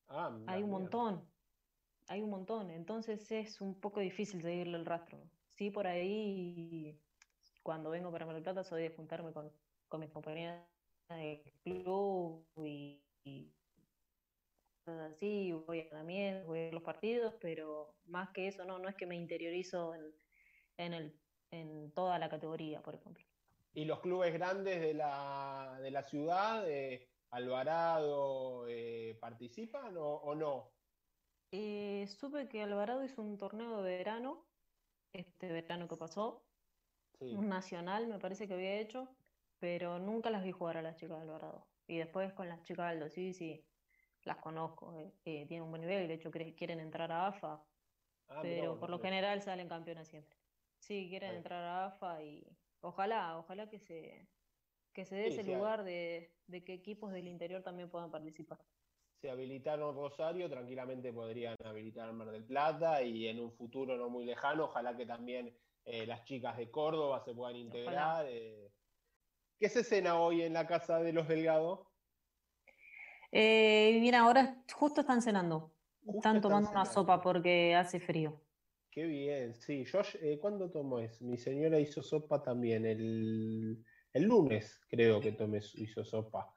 Ah, 0.08 0.36
hay 0.46 0.62
un 0.62 0.70
montón, 0.70 1.24
hay 2.08 2.20
un 2.20 2.30
montón, 2.30 2.70
entonces 2.70 3.30
es 3.30 3.60
un 3.60 3.80
poco 3.80 4.00
difícil 4.00 4.42
seguirle 4.42 4.76
el 4.76 4.84
rastro. 4.84 5.18
Sí, 5.48 5.70
por 5.70 5.86
ahí, 5.86 7.00
cuando 7.62 7.90
vengo 7.90 8.10
para 8.10 8.26
Mar 8.26 8.34
del 8.34 8.42
Plata, 8.42 8.64
soy 8.64 8.82
de 8.82 8.90
juntarme 8.90 9.32
con, 9.32 9.50
con 9.88 10.00
mis 10.00 10.10
compañeras 10.10 10.66
de 11.08 11.42
club 11.62 12.44
y, 12.56 13.00
así, 14.86 15.52
voy 15.52 15.88
también, 15.88 16.44
voy 16.46 16.68
a 16.68 16.72
los 16.72 16.82
partidos, 16.82 17.34
pero 17.40 17.94
más 18.06 18.30
que 18.30 18.48
eso, 18.48 18.64
no, 18.64 18.78
no 18.78 18.88
es 18.88 18.96
que 18.96 19.06
me 19.06 19.16
interiorizo 19.16 19.94
en, 19.94 20.12
en 20.78 20.92
el 20.92 21.20
en 21.52 21.92
toda 21.92 22.18
la 22.18 22.28
categoría, 22.28 22.82
por 22.82 22.94
ejemplo. 22.94 23.24
¿Y 23.76 23.84
los 23.84 24.00
clubes 24.00 24.32
grandes 24.32 24.80
de 24.80 24.94
la, 24.94 25.78
de 25.82 25.90
la 25.90 26.02
ciudad, 26.02 26.66
Alvarado, 27.30 28.66
eh, 28.68 29.18
participan 29.20 29.94
o, 29.98 30.34
no? 30.34 30.72
Eh, 31.52 32.06
supe 32.08 32.48
que 32.48 32.62
Alvarado 32.62 33.04
hizo 33.04 33.20
un 33.20 33.36
torneo 33.36 33.82
de 33.82 33.98
verano, 33.98 34.46
este 35.12 35.52
verano 35.52 35.88
que 35.88 35.96
pasó, 35.96 36.42
un 37.20 37.50
nacional 37.50 38.08
me 38.08 38.18
parece 38.18 38.48
que 38.48 38.54
había 38.54 38.80
hecho, 38.80 39.08
pero 39.58 39.98
nunca 39.98 40.30
las 40.30 40.42
vi 40.42 40.52
jugar 40.52 40.78
a 40.78 40.82
las 40.82 40.96
chicas 40.96 41.18
de 41.18 41.24
Alvarado. 41.24 41.66
Y 41.86 41.98
después 41.98 42.32
con 42.32 42.48
las 42.48 42.62
chicas 42.62 42.86
de 42.86 42.92
Aldo, 42.92 43.10
sí, 43.10 43.34
sí, 43.34 43.62
las 44.24 44.38
conozco, 44.38 44.94
eh, 45.26 45.44
tienen 45.46 45.64
un 45.64 45.70
buen 45.70 45.82
nivel, 45.82 46.08
de 46.08 46.14
hecho 46.14 46.30
quieren 46.30 46.80
entrar 46.80 47.12
a 47.12 47.26
AFA, 47.26 47.62
ah, 48.28 48.38
pero 48.40 48.80
por 48.80 48.88
lo 48.88 48.98
general 49.00 49.42
salen 49.42 49.68
campeones 49.68 50.08
siempre. 50.08 50.34
Sí, 50.78 51.08
quieren 51.10 51.34
entrar 51.34 51.62
a 51.62 51.86
AFA 51.86 52.22
y 52.22 52.46
ojalá, 52.80 53.38
ojalá 53.38 53.68
que 53.68 53.78
se, 53.78 54.28
que 54.92 55.04
se 55.04 55.16
dé 55.16 55.28
ese 55.28 55.44
lugar 55.44 55.84
de, 55.84 56.32
que 56.64 56.72
equipos 56.72 57.12
del 57.12 57.28
interior 57.28 57.62
también 57.62 57.90
puedan 57.90 58.10
participar. 58.10 58.58
Si 59.20 59.28
habilitaron 59.28 59.94
Rosario, 59.94 60.48
tranquilamente 60.48 61.12
podrían 61.12 61.56
habilitar 61.64 62.12
Mar 62.12 62.30
del 62.30 62.44
Plata 62.44 63.02
y 63.02 63.28
en 63.28 63.40
un 63.40 63.52
futuro 63.52 63.96
no 63.96 64.08
muy 64.08 64.24
lejano, 64.24 64.64
ojalá 64.64 64.96
que 64.96 65.06
también 65.06 65.56
eh, 65.84 66.06
las 66.06 66.24
chicas 66.24 66.56
de 66.56 66.70
Córdoba 66.70 67.22
se 67.24 67.34
puedan 67.34 67.56
integrar. 67.56 68.26
Eh. 68.28 68.70
¿Qué 69.58 69.68
se 69.68 69.84
cena 69.84 70.18
hoy 70.18 70.42
en 70.42 70.52
la 70.52 70.66
casa 70.66 70.98
de 71.00 71.12
los 71.12 71.28
Delgado? 71.28 71.90
Eh, 73.32 73.98
mira, 74.00 74.20
ahora 74.20 74.62
justo 74.72 75.00
están 75.00 75.22
cenando. 75.22 75.72
están 76.06 76.40
tomando 76.40 76.70
una 76.70 76.84
sopa 76.84 77.20
porque 77.20 77.74
hace 77.74 78.00
frío. 78.00 78.40
Qué 78.96 79.04
bien, 79.04 79.54
sí. 79.54 79.84
Yo, 79.84 80.00
eh, 80.22 80.38
¿cuándo 80.40 80.70
tomo 80.70 80.98
eso? 81.00 81.22
Mi 81.22 81.36
señora 81.36 81.78
hizo 81.78 82.02
sopa 82.02 82.42
también. 82.42 82.86
El, 82.86 83.84
lunes 84.14 84.80
creo 84.88 85.20
que 85.20 85.32
tomé, 85.32 85.60
hizo 85.74 86.02
sopa. 86.02 86.50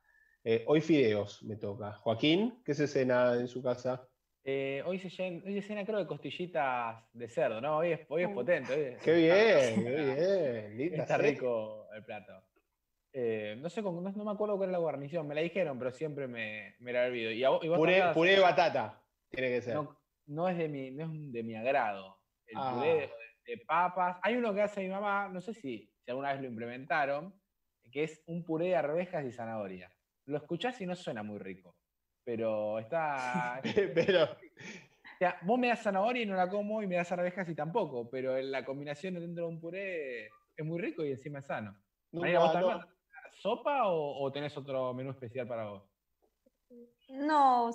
Eh, 0.45 0.63
hoy 0.65 0.79
fideos 0.79 1.43
me 1.43 1.57
toca. 1.57 1.91
Joaquín, 1.91 2.61
¿qué 2.63 2.73
se 2.73 2.87
cena 2.87 3.33
en 3.33 3.49
su 3.49 3.61
casa? 3.61 4.07
Eh, 4.45 4.81
hoy, 4.85 4.99
se 4.99 5.09
cena, 5.09 5.83
creo, 5.83 5.99
de 5.99 6.07
costillitas 6.07 7.03
de 7.11 7.27
cerdo, 7.27 7.59
¿no? 7.59 7.79
Hoy 7.79 7.91
es, 7.91 7.99
hoy 8.07 8.23
es 8.23 8.29
potente. 8.29 8.97
Qué 9.03 9.13
bien, 9.15 9.83
qué 9.83 10.71
bien. 10.77 10.93
Está 10.93 11.17
rico 11.17 11.89
el 11.93 12.05
plato. 12.05 12.31
no 13.57 13.69
sé, 13.69 13.81
no, 13.81 14.23
me 14.23 14.31
acuerdo 14.31 14.55
cuál 14.55 14.69
es 14.69 14.71
la 14.71 14.77
guarnición, 14.77 15.27
me 15.27 15.35
la 15.35 15.41
dijeron, 15.41 15.77
pero 15.77 15.91
siempre 15.91 16.25
me, 16.29 16.77
me 16.79 16.93
la 16.93 17.03
olvido. 17.07 17.31
¿Y, 17.31 17.67
puré, 17.67 18.31
de 18.31 18.39
batata, 18.39 19.03
tiene 19.29 19.49
que 19.49 19.61
ser. 19.61 19.77
No, 20.25 20.47
es 20.47 20.57
de 20.57 20.69
mi, 20.69 20.91
no 20.91 21.03
es 21.03 21.31
de 21.33 21.43
mi 21.43 21.55
agrado 21.55 22.18
el 22.49 22.57
ah. 22.57 22.73
puré 22.73 23.11
de, 23.45 23.57
papas. 23.65 24.17
Hay 24.21 24.35
uno 24.35 24.53
que 24.53 24.61
hace 24.61 24.81
mi 24.81 24.89
mamá, 24.89 25.27
no 25.29 25.41
sé 25.41 25.53
si, 25.53 25.91
si 26.03 26.11
alguna 26.11 26.33
vez 26.33 26.41
lo 26.41 26.47
implementaron, 26.47 27.33
que 27.91 28.03
es 28.03 28.21
un 28.27 28.43
puré 28.43 28.67
de 28.67 28.75
arvejas 28.75 29.25
y 29.25 29.31
zanahoria. 29.31 29.91
Lo 30.25 30.37
escuchás 30.37 30.79
y 30.81 30.85
no 30.85 30.95
suena 30.95 31.23
muy 31.23 31.39
rico, 31.39 31.75
pero 32.23 32.79
está... 32.79 33.61
pero... 33.95 34.23
O 34.23 35.17
sea, 35.19 35.37
vos 35.41 35.59
me 35.59 35.67
das 35.67 35.81
zanahoria 35.81 36.23
y 36.23 36.25
no 36.25 36.35
la 36.35 36.49
como 36.49 36.81
y 36.81 36.87
me 36.87 36.95
das 36.95 37.11
arvejas 37.11 37.49
y 37.49 37.55
tampoco, 37.55 38.09
pero 38.09 38.39
la 38.41 38.63
combinación 38.63 39.15
dentro 39.15 39.45
de 39.45 39.49
un 39.49 39.59
puré 39.59 40.27
es 40.55 40.65
muy 40.65 40.79
rico 40.79 41.03
y 41.03 41.11
encima 41.11 41.39
es 41.39 41.45
sano. 41.45 41.75
¿Sopa 43.33 43.87
o, 43.87 44.31
tenés 44.31 44.55
otro 44.57 44.93
menú 44.93 45.11
especial 45.11 45.47
para 45.47 45.65
vos? 45.65 45.83
No, 47.09 47.71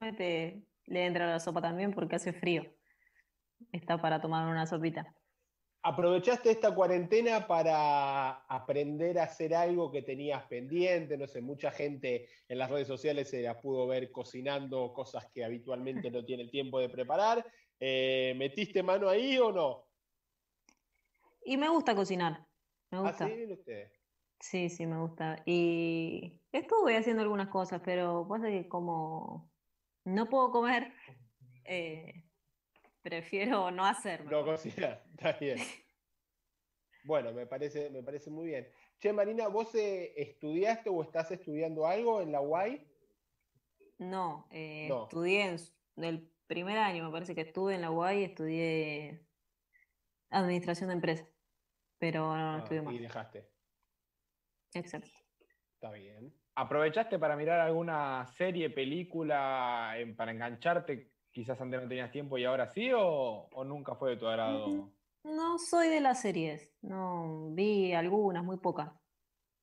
le 0.00 1.06
entra 1.06 1.26
la 1.26 1.40
sopa 1.40 1.60
también 1.60 1.92
porque 1.92 2.16
hace 2.16 2.32
frío 2.32 2.64
está 3.70 4.00
para 4.00 4.20
tomar 4.20 4.48
una 4.48 4.66
sopita. 4.66 5.14
¿Aprovechaste 5.84 6.50
esta 6.50 6.72
cuarentena 6.72 7.46
para 7.48 8.44
aprender 8.46 9.18
a 9.18 9.24
hacer 9.24 9.52
algo 9.52 9.90
que 9.90 10.02
tenías 10.02 10.44
pendiente? 10.44 11.18
No 11.18 11.26
sé, 11.26 11.40
mucha 11.40 11.72
gente 11.72 12.28
en 12.46 12.58
las 12.58 12.70
redes 12.70 12.86
sociales 12.86 13.28
se 13.28 13.42
la 13.42 13.60
pudo 13.60 13.88
ver 13.88 14.12
cocinando 14.12 14.92
cosas 14.92 15.26
que 15.32 15.44
habitualmente 15.44 16.08
no 16.10 16.24
tiene 16.24 16.44
el 16.44 16.50
tiempo 16.52 16.78
de 16.78 16.88
preparar. 16.88 17.44
Eh, 17.80 18.32
¿Metiste 18.36 18.80
mano 18.84 19.08
ahí 19.08 19.36
o 19.38 19.50
no? 19.50 19.88
Y 21.44 21.56
me 21.56 21.68
gusta 21.68 21.96
cocinar. 21.96 22.46
Me 22.92 22.98
¿Ah, 22.98 23.02
gusta. 23.02 23.28
sí? 23.28 23.46
¿Usted? 23.50 23.90
Sí, 24.38 24.68
sí, 24.68 24.86
me 24.86 25.00
gusta. 25.00 25.42
Y 25.46 26.40
estuve 26.52 26.96
haciendo 26.96 27.22
algunas 27.22 27.48
cosas, 27.48 27.80
pero 27.84 28.26
pasa 28.28 28.46
que 28.48 28.68
como 28.68 29.50
no 30.04 30.28
puedo 30.28 30.52
comer, 30.52 30.92
eh, 31.64 32.24
prefiero 33.02 33.70
no 33.70 33.84
hacerlo. 33.84 34.30
No 34.30 34.44
cocinar, 34.44 35.04
está 35.10 35.32
bien. 35.32 35.58
bueno, 37.04 37.32
me 37.32 37.46
parece, 37.46 37.90
me 37.90 38.02
parece 38.02 38.30
muy 38.30 38.46
bien. 38.46 38.68
Che, 39.00 39.12
Marina, 39.12 39.48
¿vos 39.48 39.74
eh, 39.74 40.14
estudiaste 40.16 40.88
o 40.88 41.02
estás 41.02 41.30
estudiando 41.32 41.86
algo 41.86 42.20
en 42.20 42.32
la 42.32 42.40
UAI? 42.40 42.88
No, 43.98 44.48
eh, 44.50 44.88
estudié 44.88 45.44
en 45.96 46.04
el 46.04 46.30
primer 46.46 46.78
año, 46.78 47.04
me 47.04 47.10
parece 47.10 47.34
que 47.34 47.42
estuve 47.42 47.74
en 47.74 47.82
la 47.82 47.90
UAI, 47.90 48.24
estudié 48.24 49.26
administración 50.30 50.88
de 50.88 50.94
empresas, 50.94 51.28
pero 51.98 52.36
no, 52.36 52.52
no 52.52 52.56
ah, 52.56 52.58
estudié 52.58 52.82
más. 52.82 52.94
Y 52.94 52.98
dejaste. 52.98 53.48
Exacto. 54.74 55.10
Está 55.74 55.90
bien. 55.92 56.32
¿Aprovechaste 56.54 57.18
para 57.18 57.36
mirar 57.36 57.60
alguna 57.60 58.26
serie, 58.36 58.70
película, 58.70 59.94
para 60.16 60.32
engancharte 60.32 61.11
quizás 61.32 61.60
antes 61.60 61.82
no 61.82 61.88
tenías 61.88 62.12
tiempo 62.12 62.38
y 62.38 62.44
ahora 62.44 62.72
sí, 62.72 62.90
o, 62.94 63.48
nunca 63.64 63.94
fue 63.94 64.10
de 64.10 64.16
tu 64.16 64.26
agrado? 64.26 64.92
No 65.24 65.58
soy 65.58 65.88
de 65.88 66.00
las 66.00 66.20
series, 66.20 66.74
no 66.82 67.50
vi 67.52 67.92
algunas, 67.92 68.44
muy 68.44 68.58
pocas. 68.58 68.92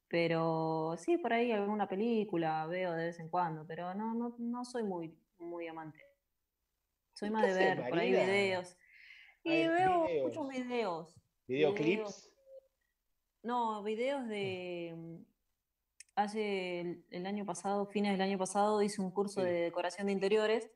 Pero 0.08 0.96
sí, 0.98 1.18
por 1.18 1.34
ahí 1.34 1.52
alguna 1.52 1.88
película 1.88 2.66
veo 2.66 2.94
de 2.94 3.06
vez 3.06 3.20
en 3.20 3.30
cuando, 3.30 3.66
pero 3.68 3.94
no, 3.94 4.16
no, 4.16 4.36
no 4.40 4.66
soy 4.66 4.84
muy, 4.84 5.16
muy 5.38 5.68
amante. 5.68 6.00
Soy 7.14 7.30
más 7.30 7.46
de 7.46 7.54
ver 7.54 7.90
por 7.90 8.00
ahí 8.00 8.12
videos. 8.12 8.76
Y 9.44 9.68
veo 9.68 10.08
muchos 10.24 10.48
videos. 10.50 11.16
¿Videoclips? 11.48 12.32
No, 13.44 13.84
videos 13.84 14.28
de. 14.28 14.96
Hace 16.16 17.04
el, 17.12 17.26
año 17.26 17.46
pasado, 17.46 17.86
fines 17.86 18.12
del 18.12 18.22
año 18.22 18.38
pasado, 18.38 18.82
hice 18.82 19.02
un 19.02 19.12
curso 19.12 19.42
de 19.42 19.54
decoración 19.54 20.08
de 20.08 20.14
interiores 20.14 20.70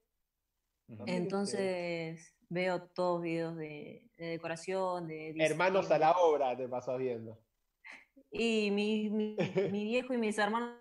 entonces 1.05 2.35
veo 2.49 2.83
todos 2.89 3.21
videos 3.21 3.55
de, 3.55 4.07
decoración, 4.17 5.07
de... 5.07 5.35
Hermanos 5.39 5.89
a 5.91 5.97
la 5.97 6.11
obra 6.11 6.55
te 6.55 6.67
pasas 6.67 6.97
viendo. 6.97 7.39
Y 8.31 8.71
mi, 8.71 9.09
mi, 9.71 9.83
viejo 9.83 10.13
y 10.13 10.17
mis 10.17 10.37
hermanos, 10.37 10.79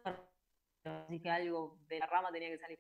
así 0.85 1.21
que 1.21 1.31
algo 1.31 1.79
de 1.89 1.99
la 1.99 2.07
rama 2.07 2.31
tenía 2.33 2.51
que 2.51 2.59
salir. 2.59 2.79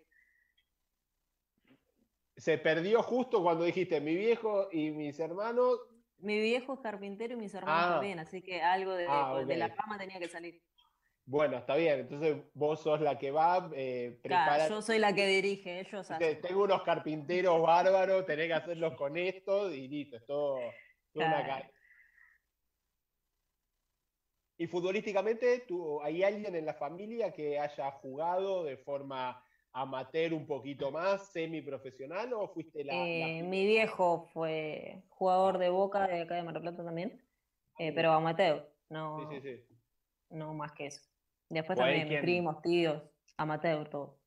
Se 2.36 2.58
perdió 2.58 3.02
justo 3.02 3.42
cuando 3.42 3.64
dijiste 3.64 4.00
mi 4.00 4.14
viejo 4.14 4.68
y 4.72 4.90
mis 4.90 5.18
hermanos. 5.20 5.78
Mi 6.18 6.40
viejo 6.40 6.74
es 6.74 6.80
carpintero 6.80 7.34
y 7.34 7.36
mis 7.36 7.54
hermanos 7.54 7.84
ah. 7.84 7.92
también, 7.94 8.18
así 8.18 8.42
que 8.42 8.62
algo 8.62 8.92
de, 8.92 9.06
ah, 9.08 9.42
de 9.46 9.56
la 9.56 9.68
rama 9.68 9.98
tenía 9.98 10.18
que 10.18 10.28
salir. 10.28 10.62
Bueno, 11.24 11.58
está 11.58 11.76
bien. 11.76 12.00
Entonces 12.00 12.36
vos 12.54 12.80
sos 12.80 13.00
la 13.00 13.18
que 13.18 13.30
va, 13.30 13.70
eh, 13.74 14.18
prepara. 14.22 14.68
yo 14.68 14.82
soy 14.82 14.98
la 14.98 15.14
que 15.14 15.26
dirige, 15.26 15.80
ellos 15.80 16.08
Tengo 16.42 16.64
unos 16.64 16.82
carpinteros 16.82 17.62
bárbaros, 17.62 18.26
tenés 18.26 18.48
que 18.48 18.54
hacerlos 18.54 18.94
con 18.94 19.16
esto 19.16 19.72
y 19.72 19.88
listo, 19.88 20.16
es 20.16 20.26
todo, 20.26 20.58
una 21.14 21.70
Y 24.58 24.66
futbolísticamente, 24.66 25.60
¿tú, 25.66 26.02
¿hay 26.02 26.22
alguien 26.22 26.54
en 26.54 26.66
la 26.66 26.74
familia 26.74 27.32
que 27.32 27.58
haya 27.58 27.90
jugado 27.92 28.64
de 28.64 28.76
forma 28.76 29.44
amateur 29.72 30.34
un 30.34 30.46
poquito 30.46 30.90
más, 30.90 31.32
semiprofesional 31.32 32.32
o 32.34 32.48
fuiste 32.48 32.84
la, 32.84 32.92
eh, 32.94 33.42
Mi 33.42 33.66
viejo 33.66 34.28
fue 34.32 35.02
jugador 35.08 35.58
de 35.58 35.70
Boca 35.70 36.06
de 36.06 36.22
acá 36.22 36.34
de 36.34 36.42
Mar 36.42 36.54
del 36.54 36.62
Plata 36.62 36.84
también, 36.84 37.22
eh, 37.78 37.92
pero 37.92 38.12
amateur, 38.12 38.70
no, 38.90 39.30
sí, 39.30 39.40
sí, 39.40 39.58
sí. 39.66 39.78
no 40.30 40.52
más 40.52 40.72
que 40.72 40.86
eso. 40.86 41.11
Después 41.52 41.78
también 41.78 42.08
mis 42.08 42.20
primos, 42.20 42.62
tíos, 42.62 43.02
amateur, 43.36 43.86
todo. 43.90 44.18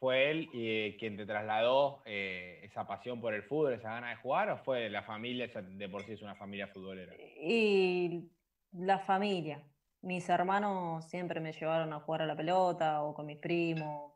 ¿Fue 0.00 0.30
él 0.30 0.48
eh, 0.52 0.96
quien 0.98 1.16
te 1.16 1.24
trasladó 1.24 2.02
eh, 2.04 2.60
esa 2.64 2.84
pasión 2.84 3.20
por 3.20 3.32
el 3.32 3.44
fútbol, 3.44 3.74
esa 3.74 3.90
gana 3.90 4.10
de 4.10 4.16
jugar, 4.16 4.50
o 4.50 4.58
fue 4.58 4.90
la 4.90 5.04
familia, 5.04 5.46
de 5.46 5.88
por 5.88 6.02
sí 6.02 6.14
es 6.14 6.22
una 6.22 6.34
familia 6.34 6.66
futbolera? 6.66 7.14
Y 7.40 8.28
la 8.72 8.98
familia. 8.98 9.62
Mis 10.02 10.28
hermanos 10.28 11.08
siempre 11.08 11.40
me 11.40 11.52
llevaron 11.52 11.92
a 11.92 12.00
jugar 12.00 12.22
a 12.22 12.26
la 12.26 12.36
pelota 12.36 13.02
o 13.02 13.14
con 13.14 13.26
mis 13.26 13.38
primos, 13.38 14.12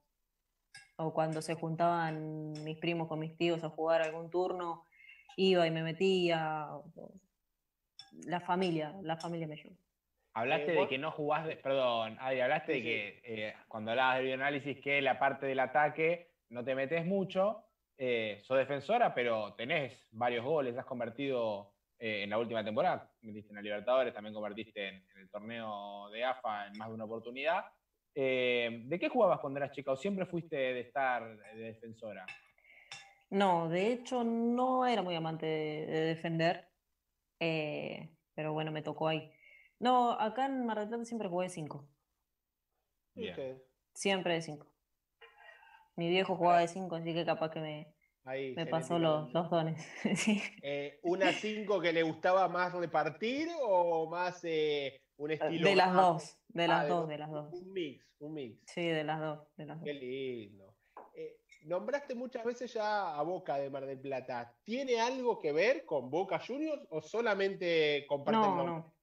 o 0.96 1.14
cuando 1.14 1.40
se 1.40 1.54
juntaban 1.54 2.52
mis 2.64 2.76
primos 2.76 3.06
con 3.06 3.20
mis 3.20 3.36
tíos 3.36 3.62
a 3.62 3.70
jugar 3.70 4.02
algún 4.02 4.30
turno, 4.30 4.84
iba 5.36 5.64
y 5.64 5.70
me 5.70 5.84
metía. 5.84 6.70
La 8.26 8.40
familia, 8.40 8.96
la 9.02 9.16
familia 9.16 9.46
me 9.46 9.54
llevó. 9.54 9.76
Hablaste 10.40 10.72
de 10.72 10.88
que 10.88 10.98
no 10.98 11.10
jugás, 11.10 11.46
perdón, 11.56 12.16
Adi, 12.20 12.40
hablaste 12.40 12.72
de 12.72 12.82
que 12.82 13.20
eh, 13.24 13.54
cuando 13.66 13.90
hablabas 13.90 14.18
de 14.18 14.24
bioanálisis 14.24 14.80
que 14.80 15.02
la 15.02 15.18
parte 15.18 15.46
del 15.46 15.60
ataque 15.60 16.30
no 16.50 16.64
te 16.64 16.74
metes 16.74 17.04
mucho, 17.04 17.64
eh, 17.96 18.40
sos 18.44 18.58
defensora, 18.58 19.14
pero 19.14 19.54
tenés 19.54 20.06
varios 20.12 20.44
goles, 20.44 20.76
has 20.78 20.86
convertido 20.86 21.72
eh, 21.98 22.22
en 22.22 22.30
la 22.30 22.38
última 22.38 22.64
temporada, 22.64 23.10
metiste 23.22 23.50
en 23.50 23.56
la 23.56 23.62
Libertadores, 23.62 24.14
también 24.14 24.32
convertiste 24.32 24.86
en, 24.86 25.04
el 25.16 25.28
torneo 25.30 26.08
de 26.10 26.24
AFA 26.24 26.68
en 26.68 26.78
más 26.78 26.88
de 26.88 26.94
una 26.94 27.04
oportunidad. 27.04 27.64
Eh, 28.14 28.82
¿De 28.84 28.98
qué 29.00 29.08
jugabas 29.08 29.40
cuando 29.40 29.58
eras 29.58 29.72
chica 29.72 29.90
o 29.90 29.96
siempre 29.96 30.24
fuiste 30.24 30.56
de 30.56 30.80
estar 30.80 31.36
de 31.54 31.60
defensora? 31.60 32.24
No, 33.30 33.68
de 33.68 33.92
hecho 33.92 34.22
no 34.22 34.86
era 34.86 35.02
muy 35.02 35.16
amante 35.16 35.46
de, 35.46 35.86
defender, 35.86 36.68
eh, 37.40 38.10
pero 38.34 38.52
bueno, 38.52 38.70
me 38.70 38.82
tocó 38.82 39.08
ahí. 39.08 39.32
No, 39.80 40.12
acá 40.12 40.46
en 40.46 40.66
Mar 40.66 40.78
del 40.78 40.88
Plata 40.88 41.04
siempre 41.04 41.28
jugué 41.28 41.46
de 41.46 41.50
5. 41.50 41.88
Siempre 43.94 44.34
de 44.34 44.42
5. 44.42 44.66
Mi 45.96 46.08
viejo 46.08 46.36
jugaba 46.36 46.60
de 46.60 46.68
5, 46.68 46.94
así 46.96 47.12
que 47.12 47.24
capaz 47.24 47.50
que 47.50 47.60
me, 47.60 47.94
me 48.54 48.66
pasó 48.66 48.98
los, 48.98 49.32
los, 49.32 49.50
dones. 49.50 49.84
Eh, 50.62 50.98
¿Una 51.02 51.32
5 51.32 51.80
que 51.80 51.92
le 51.92 52.02
gustaba 52.02 52.48
más 52.48 52.72
repartir 52.72 53.48
o 53.62 54.08
más 54.08 54.40
eh, 54.44 55.00
un 55.16 55.32
estilo? 55.32 55.68
De 55.68 55.76
las 55.76 55.94
dos, 55.94 56.38
de 56.48 56.68
las 56.68 56.84
ah, 56.84 56.88
dos, 56.88 57.08
de 57.08 57.18
las 57.18 57.30
dos. 57.30 57.52
Un 57.52 57.72
mix, 57.72 58.04
un 58.20 58.34
mix. 58.34 58.60
Sí, 58.66 58.86
de 58.86 59.04
las 59.04 59.20
dos. 59.20 59.48
De 59.56 59.66
las 59.66 59.82
Qué 59.82 59.94
lindo. 59.94 60.76
Eh, 61.14 61.38
nombraste 61.64 62.14
muchas 62.14 62.44
veces 62.44 62.72
ya 62.72 63.18
a 63.18 63.22
Boca 63.22 63.56
de 63.56 63.70
Mar 63.70 63.86
del 63.86 64.00
Plata. 64.00 64.56
¿Tiene 64.62 65.00
algo 65.00 65.38
que 65.38 65.52
ver 65.52 65.84
con 65.84 66.10
Boca 66.10 66.38
Juniors 66.38 66.86
o 66.90 67.00
solamente 67.00 68.04
comparten 68.08 68.56
no, 68.56 68.64
No. 68.64 68.97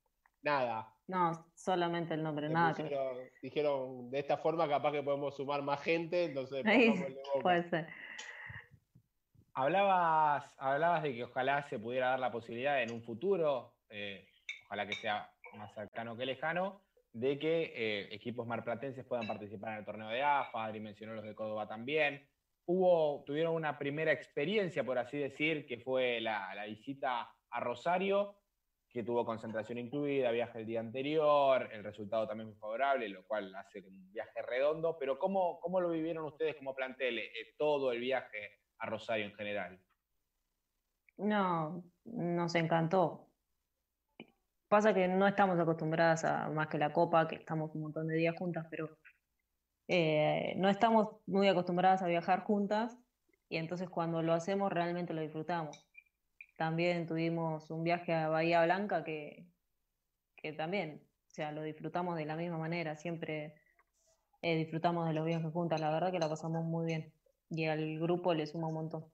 Nada. 0.46 0.88
No, 1.08 1.46
solamente 1.56 2.14
el 2.14 2.24
nombre, 2.24 2.48
nada 2.50 2.74
dijeron, 2.74 3.18
que... 3.18 3.32
dijeron, 3.42 4.12
de 4.12 4.20
esta 4.20 4.38
forma 4.38 4.70
capaz 4.70 4.92
que 4.92 5.04
podemos 5.04 5.36
sumar 5.36 5.62
más 5.64 5.82
gente, 5.82 6.26
entonces 6.26 6.64
Puede 7.42 7.70
ser. 7.70 7.88
Hablabas, 9.54 10.46
hablabas 10.58 11.04
de 11.04 11.16
que 11.16 11.24
ojalá 11.24 11.68
se 11.70 11.80
pudiera 11.80 12.10
dar 12.10 12.20
la 12.20 12.32
posibilidad 12.32 12.82
en 12.82 12.92
un 12.92 13.02
futuro, 13.02 13.74
eh, 13.90 14.28
ojalá 14.66 14.86
que 14.86 14.94
sea 14.94 15.30
más 15.58 15.74
cercano 15.74 16.16
que 16.16 16.26
lejano, 16.26 16.82
de 17.12 17.40
que 17.40 17.74
eh, 17.76 18.14
equipos 18.14 18.46
marplatenses 18.46 19.06
puedan 19.06 19.26
participar 19.26 19.72
en 19.72 19.80
el 19.80 19.86
torneo 19.86 20.10
de 20.10 20.22
AFA, 20.22 20.66
Adri 20.66 20.80
mencionó 20.80 21.16
los 21.16 21.24
de 21.24 21.34
Córdoba 21.34 21.68
también. 21.68 22.28
Hubo, 22.66 23.24
tuvieron 23.26 23.56
una 23.56 23.80
primera 23.80 24.12
experiencia, 24.12 24.84
por 24.84 25.00
así 25.00 25.18
decir, 25.18 25.66
que 25.66 25.78
fue 25.80 26.20
la, 26.20 26.66
visita 26.68 27.32
a 27.50 27.60
Rosario, 27.62 28.36
que 28.96 29.04
tuvo 29.04 29.26
concentración 29.26 29.78
incluida, 29.78 30.32
viaje 30.32 30.60
el 30.60 30.66
día 30.66 30.80
anterior, 30.80 31.68
el 31.74 31.84
resultado 31.84 32.26
también 32.26 32.48
muy 32.48 32.58
favorable, 32.58 33.10
lo 33.10 33.28
cual 33.28 33.54
hace 33.54 33.82
un 33.82 34.10
viaje 34.14 34.42
redondo, 34.42 34.98
pero 34.98 35.20
¿cómo, 35.20 35.60
cómo 35.60 35.82
lo 35.82 35.90
vivieron 35.90 36.24
ustedes 36.24 36.56
como 36.56 36.74
plantel, 36.74 37.20
eh, 37.20 37.30
todo 37.58 37.92
el 37.92 38.00
viaje 38.00 38.52
a 38.78 38.86
Rosario 38.86 39.26
en 39.26 39.34
general? 39.34 39.82
No, 41.18 41.84
nos 42.06 42.56
encantó. 42.56 43.28
Pasa 44.70 44.94
que 44.94 45.10
no 45.10 45.28
estamos 45.28 45.60
acostumbradas 45.60 46.24
a 46.24 46.48
más 46.48 46.70
que 46.70 46.78
la 46.78 46.94
copa, 46.94 47.28
que 47.28 47.36
estamos 47.36 47.76
un 47.76 47.82
montón 47.82 48.08
de 48.08 48.16
días 48.16 48.36
juntas, 48.38 48.66
pero 48.72 48.98
eh, 49.90 50.54
no 50.56 50.70
estamos 50.70 51.18
muy 51.26 51.50
acostumbradas 51.50 52.02
a 52.02 52.08
viajar 52.08 52.46
juntas 52.46 52.98
y 53.50 53.58
entonces 53.58 53.90
cuando 53.90 54.22
lo 54.22 54.32
hacemos 54.34 54.72
realmente 54.72 55.14
lo 55.14 55.20
disfrutamos. 55.20 55.85
También 56.56 57.06
tuvimos 57.06 57.70
un 57.70 57.84
viaje 57.84 58.14
a 58.14 58.30
Bahía 58.30 58.64
Blanca 58.64 59.04
que, 59.04 59.46
que 60.36 60.54
también, 60.54 61.02
o 61.30 61.34
sea, 61.34 61.52
lo 61.52 61.64
disfrutamos 61.64 62.18
de 62.18 62.26
la 62.26 62.36
misma 62.36 62.58
manera, 62.58 62.96
siempre 62.96 63.56
eh, 64.42 64.56
disfrutamos 64.56 65.08
de 65.08 65.14
los 65.14 65.26
viajes 65.26 65.52
juntas, 65.52 65.82
la 65.82 65.92
verdad 65.92 66.12
que 66.12 66.20
la 66.20 66.30
pasamos 66.30 66.64
muy 66.64 66.86
bien 66.86 67.14
y 67.50 67.66
al 67.66 68.00
grupo 68.00 68.34
le 68.34 68.48
suma 68.48 68.68
un 68.68 68.74
montón. 68.76 69.06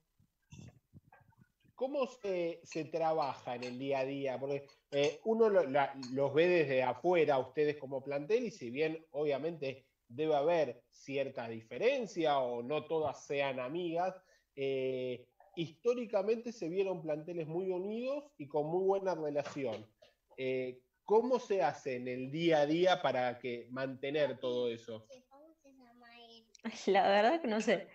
¿Cómo 1.75 2.05
se, 2.05 2.61
trabaja 2.91 3.55
en 3.55 3.63
el 3.63 3.79
día 3.79 3.99
a 3.99 4.05
día? 4.05 4.39
Porque 4.39 4.67
eh, 4.91 5.19
uno 5.23 5.49
los 5.49 6.33
ve 6.33 6.47
desde 6.47 6.83
afuera, 6.83 7.39
ustedes 7.39 7.77
como 7.77 8.03
plantel, 8.03 8.43
y 8.43 8.51
si 8.51 8.69
bien 8.69 9.03
obviamente 9.09 9.87
debe 10.07 10.35
haber 10.35 10.83
cierta 10.89 11.47
diferencia 11.47 12.37
o 12.37 12.61
no 12.61 12.85
todas 12.85 13.25
sean 13.25 13.59
amigas, 13.59 14.13
eh, 14.55 15.25
históricamente 15.55 16.51
se 16.51 16.69
vieron 16.69 17.01
planteles 17.01 17.47
muy 17.47 17.69
unidos 17.71 18.31
y 18.37 18.47
con 18.47 18.67
muy 18.67 18.85
buena 18.85 19.15
relación. 19.15 19.85
Eh, 20.37 20.81
¿Cómo 21.03 21.39
se 21.39 21.61
hace 21.61 21.95
en 21.95 22.07
el 22.07 22.31
día 22.31 22.59
a 22.59 22.65
día 22.65 23.01
para 23.01 23.37
que 23.39 23.67
mantener 23.69 24.39
todo 24.39 24.69
eso? 24.69 25.07
La 26.87 27.07
verdad 27.07 27.41
que 27.41 27.47
no 27.47 27.61
sé. 27.61 27.87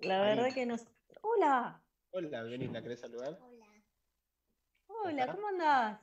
La 0.00 0.20
verdad 0.20 0.52
que 0.54 0.66
no 0.66 0.78
sé. 0.78 0.86
Hola. 1.22 1.82
Hola, 2.10 2.42
Benita, 2.42 2.82
¿querés 2.82 3.00
saludar? 3.00 3.38
Hola. 3.40 3.66
Hola, 4.86 5.34
¿cómo 5.34 5.48
andás? 5.48 6.00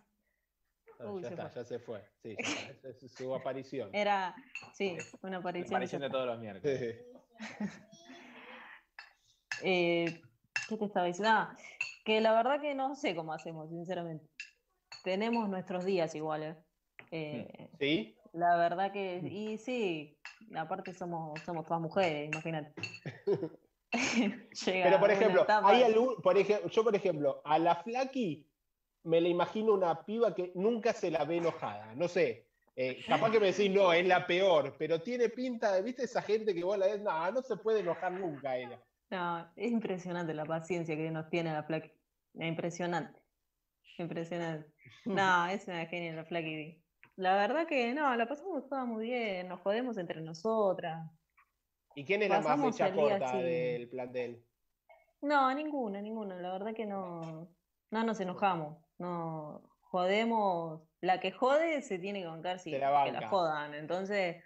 ya 1.22 1.30
está, 1.30 1.50
ya 1.50 1.64
se 1.64 1.80
fue. 1.80 2.02
Sí, 2.22 2.36
es 2.84 3.12
su 3.12 3.34
aparición. 3.34 3.90
Era, 3.94 4.36
sí, 4.74 4.98
una 5.22 5.38
aparición. 5.38 5.76
Aparición 5.76 6.02
de 6.02 6.10
todos 6.10 6.28
los 6.28 6.40
miércoles. 6.40 7.06
eh, 9.64 10.22
¿Qué 10.68 10.78
te 10.78 10.86
estaba 10.86 11.06
diciendo? 11.06 11.32
Ah, 11.32 11.56
que 12.04 12.22
la 12.22 12.34
verdad 12.34 12.62
que 12.62 12.76
no 12.76 12.96
sé 12.96 13.16
cómo 13.16 13.34
hacemos, 13.34 13.70
sinceramente. 13.70 14.26
Tenemos 15.04 15.50
nuestros 15.50 15.86
días 15.86 16.14
iguales. 16.16 16.58
Eh, 17.12 17.70
¿Sí? 17.80 18.18
La 18.34 18.58
verdad 18.58 18.92
que, 18.92 19.18
y 19.18 19.58
sí, 19.58 20.18
aparte 20.56 20.94
somos, 20.94 21.40
somos 21.46 21.66
todas 21.66 21.82
mujeres, 21.82 22.30
imagínate. 22.32 22.74
Pero 24.66 25.00
por 25.00 25.10
ejemplo, 25.12 25.46
hay 25.48 25.96
por 26.22 26.38
ejemplo, 26.38 26.70
yo 26.70 26.84
por 26.84 26.96
ejemplo, 26.96 27.42
a 27.46 27.58
la 27.60 27.76
Flaky 27.76 28.46
me 29.04 29.22
la 29.22 29.30
imagino 29.30 29.74
una 29.74 30.04
piba 30.04 30.36
que 30.36 30.52
nunca 30.56 30.92
se 30.94 31.12
la 31.12 31.24
ve 31.24 31.38
enojada. 31.38 31.96
No 31.96 32.08
sé, 32.08 32.48
eh, 32.76 33.04
capaz 33.08 33.32
que 33.32 33.40
me 33.40 33.48
decís, 33.48 33.72
no, 33.72 33.94
es 33.94 34.06
la 34.06 34.28
peor, 34.28 34.76
pero 34.78 35.02
tiene 35.02 35.30
pinta 35.30 35.72
de, 35.72 35.82
¿viste 35.82 36.04
esa 36.04 36.22
gente 36.22 36.54
que 36.54 36.64
vos 36.64 36.78
la 36.78 36.88
ves? 36.88 37.02
No, 37.02 37.32
no 37.32 37.42
se 37.42 37.56
puede 37.56 37.80
enojar 37.80 38.12
nunca 38.12 38.58
ella. 38.58 38.82
No, 39.12 39.52
es 39.56 39.72
impresionante 39.72 40.34
la 40.34 40.46
paciencia 40.46 40.96
que 40.96 41.12
nos 41.12 41.30
tiene 41.30 41.54
la 41.54 41.64
Flaky. 41.64 41.92
Impresionante. 42.36 43.20
Impresionante. 43.98 44.72
No, 45.06 45.46
es 45.50 45.68
una 45.68 45.86
genia 45.86 46.14
la 46.14 46.26
Flaky. 46.26 46.82
La 47.18 47.36
verdad 47.36 47.68
que 47.68 47.94
no, 47.94 48.16
la 48.16 48.28
pasamos 48.28 48.68
toda 48.68 48.86
muy 48.86 49.06
bien, 49.06 49.48
nos 49.48 49.62
jodemos 49.62 49.98
entre 49.98 50.22
nosotras. 50.22 51.10
¿Y 51.96 52.04
quién 52.04 52.22
es 52.24 52.30
la 52.30 52.42
más 52.42 52.62
fecha 52.62 52.94
corta 52.94 53.38
del 53.38 53.88
plantel? 53.88 54.44
No, 55.22 55.54
ninguna, 55.54 56.02
ninguna. 56.02 56.36
La 56.36 56.52
verdad 56.52 56.74
que 56.74 56.86
no, 56.86 57.50
no 57.90 58.04
nos 58.04 58.20
enojamos. 58.20 58.78
No 58.98 59.64
jodemos. 59.80 60.82
La 61.00 61.22
que 61.22 61.32
jode 61.32 61.82
se 61.82 61.98
tiene 61.98 62.22
que 62.22 62.28
bancar 62.28 62.60
si 62.60 62.72
que 62.72 62.80
la 62.80 63.28
jodan. 63.30 63.74
Entonces, 63.74 64.44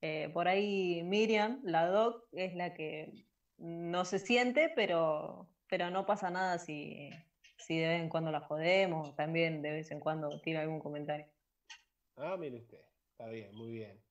eh, 0.00 0.30
por 0.34 0.48
ahí 0.48 1.02
Miriam, 1.04 1.60
la 1.62 1.86
doc, 1.86 2.24
es 2.32 2.54
la 2.54 2.74
que 2.74 3.23
no 3.58 4.04
se 4.04 4.18
siente, 4.18 4.72
pero, 4.74 5.48
pero 5.68 5.90
no 5.90 6.06
pasa 6.06 6.30
nada 6.30 6.58
si, 6.58 7.10
si 7.58 7.78
de 7.78 7.88
vez 7.88 8.02
en 8.02 8.08
cuando 8.08 8.30
la 8.30 8.40
jodemos. 8.40 9.14
También 9.16 9.62
de 9.62 9.70
vez 9.70 9.90
en 9.90 10.00
cuando 10.00 10.40
tira 10.40 10.60
algún 10.60 10.80
comentario. 10.80 11.26
Ah, 12.16 12.36
mire 12.38 12.58
usted. 12.58 12.80
Está 13.12 13.28
bien, 13.30 13.54
muy 13.54 13.72
bien. 13.72 14.02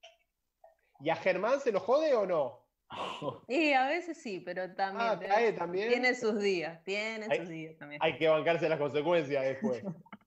¿Y 0.99 1.09
a 1.09 1.15
Germán 1.15 1.59
se 1.59 1.71
lo 1.71 1.79
jode 1.79 2.13
o 2.13 2.25
no? 2.25 2.63
Y 3.47 3.73
a 3.73 3.87
veces 3.87 4.17
sí, 4.21 4.39
pero 4.39 4.73
también, 4.75 5.07
ah, 5.09 5.55
también. 5.57 5.89
tiene 5.89 6.15
sus 6.15 6.39
días, 6.39 6.83
tiene 6.83 7.35
sus 7.35 7.49
días 7.49 7.77
también. 7.77 7.99
Hay 8.03 8.17
que 8.17 8.27
bancarse 8.27 8.69
las 8.69 8.79
consecuencias 8.79 9.43
después. 9.43 9.83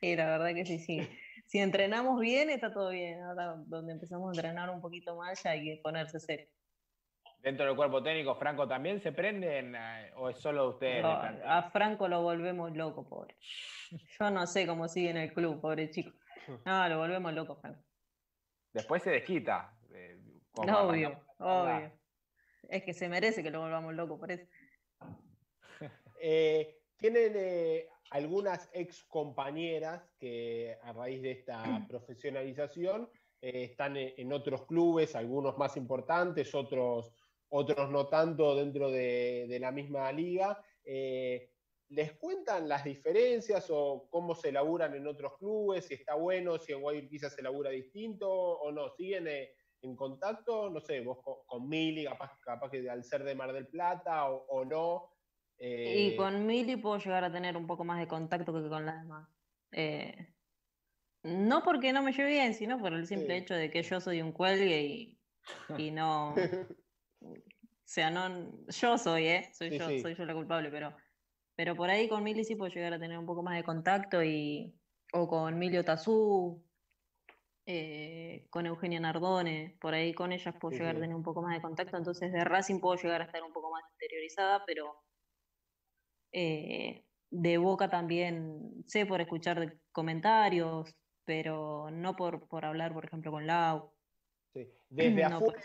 y 0.00 0.16
la 0.16 0.26
verdad 0.26 0.54
que 0.54 0.64
sí, 0.64 0.78
sí. 0.78 1.08
Si 1.46 1.58
entrenamos 1.58 2.20
bien, 2.20 2.50
está 2.50 2.72
todo 2.72 2.90
bien. 2.90 3.20
Ahora, 3.22 3.56
donde 3.66 3.92
empezamos 3.92 4.28
a 4.28 4.38
entrenar 4.38 4.70
un 4.70 4.80
poquito 4.80 5.16
más, 5.16 5.42
ya 5.42 5.50
hay 5.50 5.64
que 5.64 5.80
ponerse 5.82 6.20
serio. 6.20 6.46
¿Dentro 7.42 7.64
del 7.66 7.76
cuerpo 7.76 8.02
técnico, 8.02 8.34
Franco 8.34 8.68
también 8.68 9.00
se 9.00 9.12
prenden 9.12 9.74
eh, 9.74 10.12
o 10.16 10.28
es 10.28 10.38
solo 10.38 10.68
ustedes? 10.70 11.04
a 11.04 11.70
Franco 11.70 12.06
lo 12.06 12.22
volvemos 12.22 12.76
loco, 12.76 13.08
pobre. 13.08 13.36
Yo 14.18 14.30
no 14.30 14.46
sé 14.46 14.66
cómo 14.66 14.88
sigue 14.88 15.10
en 15.10 15.16
el 15.16 15.32
club, 15.32 15.60
pobre 15.60 15.90
chico. 15.90 16.12
No, 16.64 16.88
lo 16.88 16.98
volvemos 16.98 17.32
loco, 17.32 17.56
Franco. 17.56 17.82
Después 18.72 19.02
se 19.02 19.10
desquita. 19.10 19.74
obvio, 20.52 21.20
obvio. 21.38 21.92
Es 22.68 22.84
que 22.84 22.92
se 22.92 23.08
merece 23.08 23.42
que 23.42 23.50
lo 23.50 23.60
volvamos 23.60 23.94
loco, 23.94 24.18
por 24.18 24.30
eso. 24.30 24.46
Eh, 26.22 26.76
Tienen 26.98 27.32
eh, 27.34 27.88
algunas 28.10 28.68
ex 28.74 29.04
compañeras 29.04 30.02
que 30.18 30.76
a 30.82 30.92
raíz 30.92 31.22
de 31.22 31.30
esta 31.30 31.62
profesionalización 31.88 33.08
eh, 33.40 33.64
están 33.64 33.96
en, 33.96 34.32
otros 34.34 34.66
clubes, 34.66 35.16
algunos 35.16 35.56
más 35.56 35.78
importantes, 35.78 36.54
otros, 36.54 37.14
otros 37.50 37.90
no 37.90 38.08
tanto 38.08 38.56
dentro 38.56 38.90
de, 38.90 39.58
la 39.60 39.70
misma 39.70 40.10
liga. 40.12 40.58
¿Les 40.84 42.12
cuentan 42.12 42.68
las 42.68 42.84
diferencias 42.84 43.66
o 43.70 44.06
cómo 44.10 44.34
se 44.34 44.52
laburan 44.52 44.94
en 44.94 45.06
otros 45.06 45.36
clubes? 45.38 45.86
Si 45.86 45.94
está 45.94 46.14
bueno, 46.14 46.58
si 46.58 46.72
en 46.72 46.80
Guayaquil 46.80 47.10
quizás 47.10 47.34
se 47.34 47.42
labura 47.42 47.70
distinto 47.70 48.30
o 48.30 48.70
no. 48.70 48.90
¿Siguen 48.90 49.26
en 49.82 49.96
contacto, 49.96 50.70
no 50.70 50.80
sé, 50.80 51.00
vos 51.00 51.18
con, 51.46 51.68
Mili, 51.68 52.04
capaz, 52.04 52.38
capaz, 52.44 52.70
que 52.70 52.88
al 52.88 53.02
ser 53.02 53.24
de 53.24 53.34
Mar 53.34 53.52
del 53.52 53.66
Plata 53.66 54.28
o, 54.28 54.64
no, 54.64 55.10
y 55.60 56.16
con 56.16 56.46
Mili 56.46 56.76
puedo 56.76 56.98
llegar 56.98 57.24
a 57.24 57.32
tener 57.32 57.56
un 57.56 57.66
poco 57.66 57.84
más 57.84 58.00
de 58.00 58.08
contacto 58.08 58.52
que 58.52 58.68
con 58.68 58.86
las 58.86 59.02
demás. 59.02 59.28
no 61.22 61.62
porque 61.62 61.92
no 61.92 62.02
me 62.02 62.12
lleve 62.12 62.30
bien, 62.30 62.54
sino 62.54 62.78
por 62.78 62.94
el 62.94 63.06
simple 63.06 63.36
hecho 63.36 63.54
de 63.54 63.70
que 63.70 63.82
yo 63.82 64.00
soy 64.00 64.22
un 64.22 64.32
cuelgue 64.32 64.82
y, 64.82 65.18
y 65.76 65.90
no. 65.90 66.34
o 67.90 67.92
sea, 67.92 68.08
no. 68.08 68.52
Yo 68.68 68.98
soy, 68.98 69.26
¿eh? 69.26 69.50
Soy 69.52 69.76
yo, 69.76 69.86
soy 69.98 70.14
yo 70.14 70.24
la 70.24 70.32
culpable, 70.34 70.70
pero. 70.70 70.96
Pero 71.56 71.74
por 71.74 71.90
ahí 71.90 72.08
con 72.08 72.22
Mili 72.22 72.44
sí 72.44 72.54
puedo 72.54 72.72
llegar 72.72 72.94
a 72.94 73.00
tener 73.00 73.18
un 73.18 73.26
poco 73.26 73.42
más 73.42 73.56
de 73.56 73.64
contacto 73.64 74.22
y. 74.22 74.72
O 75.12 75.26
con 75.26 75.58
Milio 75.58 75.84
Tazú, 75.84 76.64
eh, 77.66 78.46
con 78.48 78.66
Eugenia 78.66 79.00
Nardone, 79.00 79.76
por 79.80 79.92
ahí 79.92 80.14
con 80.14 80.30
ellas 80.30 80.54
puedo 80.60 80.78
llegar 80.78 80.94
a 80.94 81.00
tener 81.00 81.16
un 81.16 81.24
poco 81.24 81.42
más 81.42 81.52
de 81.56 81.60
contacto, 81.60 81.96
entonces 81.96 82.32
de 82.32 82.44
Racing 82.44 82.78
puedo 82.78 82.94
llegar 82.94 83.22
a 83.22 83.24
estar 83.24 83.42
un 83.42 83.52
poco 83.52 83.72
más 83.72 83.82
interiorizada, 83.94 84.62
pero 84.64 85.02
eh, 86.30 87.04
de 87.28 87.58
Boca 87.58 87.90
también 87.90 88.84
sé 88.86 89.04
por 89.04 89.20
escuchar 89.20 89.80
comentarios, 89.90 90.96
pero 91.24 91.90
no 91.90 92.14
por, 92.14 92.46
por 92.46 92.64
hablar, 92.64 92.92
por 92.92 93.04
ejemplo, 93.04 93.32
con 93.32 93.48
Lau. 93.48 93.92
Desde 94.88 95.24
afuera, 95.24 95.64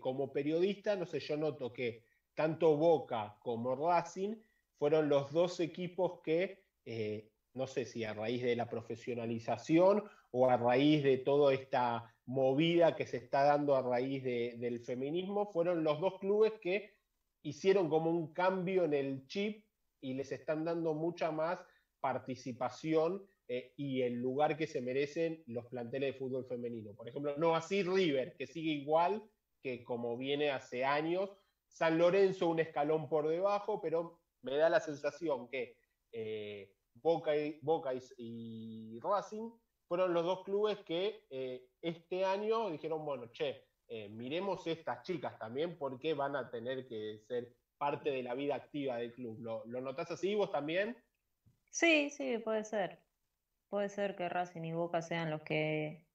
como 0.00 0.32
periodista, 0.32 0.96
no 0.96 1.06
sé, 1.06 1.20
yo 1.20 1.36
noto 1.36 1.72
que 1.72 2.02
tanto 2.34 2.76
Boca 2.76 3.36
como 3.40 3.74
Racing 3.74 4.36
fueron 4.78 5.08
los 5.08 5.32
dos 5.32 5.60
equipos 5.60 6.20
que, 6.22 6.64
eh, 6.84 7.30
no 7.54 7.66
sé 7.66 7.84
si 7.84 8.04
a 8.04 8.12
raíz 8.12 8.42
de 8.42 8.56
la 8.56 8.68
profesionalización 8.68 10.04
o 10.32 10.50
a 10.50 10.56
raíz 10.56 11.04
de 11.04 11.18
toda 11.18 11.54
esta 11.54 12.12
movida 12.26 12.96
que 12.96 13.06
se 13.06 13.18
está 13.18 13.44
dando 13.44 13.76
a 13.76 13.82
raíz 13.82 14.24
del 14.24 14.80
feminismo, 14.80 15.46
fueron 15.52 15.84
los 15.84 16.00
dos 16.00 16.18
clubes 16.18 16.52
que 16.60 16.94
hicieron 17.42 17.88
como 17.88 18.10
un 18.10 18.32
cambio 18.32 18.84
en 18.84 18.94
el 18.94 19.26
chip 19.28 19.64
y 20.00 20.14
les 20.14 20.32
están 20.32 20.64
dando 20.64 20.94
mucha 20.94 21.30
más 21.30 21.60
participación 22.00 23.22
eh, 23.46 23.72
y 23.76 24.02
el 24.02 24.14
lugar 24.20 24.56
que 24.56 24.66
se 24.66 24.80
merecen 24.80 25.42
los 25.46 25.66
planteles 25.66 26.12
de 26.12 26.18
fútbol 26.18 26.46
femenino. 26.46 26.94
Por 26.94 27.08
ejemplo, 27.08 27.36
no 27.36 27.54
así 27.54 27.82
River, 27.82 28.34
que 28.36 28.46
sigue 28.46 28.72
igual 28.72 29.22
que 29.64 29.82
como 29.82 30.18
viene 30.18 30.50
hace 30.50 30.84
años. 30.84 31.30
San 31.66 31.96
Lorenzo 31.96 32.48
un 32.48 32.60
escalón 32.60 33.08
por 33.08 33.26
debajo, 33.26 33.80
pero 33.80 34.20
me 34.42 34.56
da 34.58 34.68
la 34.68 34.78
sensación 34.78 35.48
que 35.48 35.78
eh, 36.12 36.70
Boca, 36.92 37.34
y, 37.34 37.58
Boca 37.62 37.92
y, 38.18 39.00
Racing 39.00 39.50
fueron 39.88 40.12
los 40.12 40.24
dos 40.24 40.44
clubes 40.44 40.78
que 40.80 41.24
eh, 41.30 41.66
este 41.80 42.26
año 42.26 42.70
dijeron, 42.70 43.04
bueno, 43.06 43.32
che, 43.32 43.64
miremos 44.10 44.66
estas 44.66 45.02
chicas 45.02 45.38
también 45.38 45.78
porque 45.78 46.14
van 46.14 46.36
a 46.36 46.50
tener 46.50 46.86
que 46.86 47.18
ser 47.26 47.54
parte 47.78 48.10
de 48.10 48.22
la 48.22 48.34
vida 48.34 48.56
activa 48.56 48.96
del 48.96 49.12
club. 49.14 49.38
¿Lo, 49.40 49.64
lo 49.66 49.80
notás 49.80 50.10
así 50.10 50.34
vos 50.34 50.52
también? 50.52 50.96
Sí, 51.70 52.10
sí, 52.10 52.38
puede 52.38 52.64
ser. 52.64 53.02
Puede 53.70 53.88
ser 53.88 54.14
que 54.14 54.28
Racing 54.28 54.62
y 54.62 54.72
Boca 54.72 55.00
sean 55.00 55.30
los 55.30 55.42
que 55.42 56.06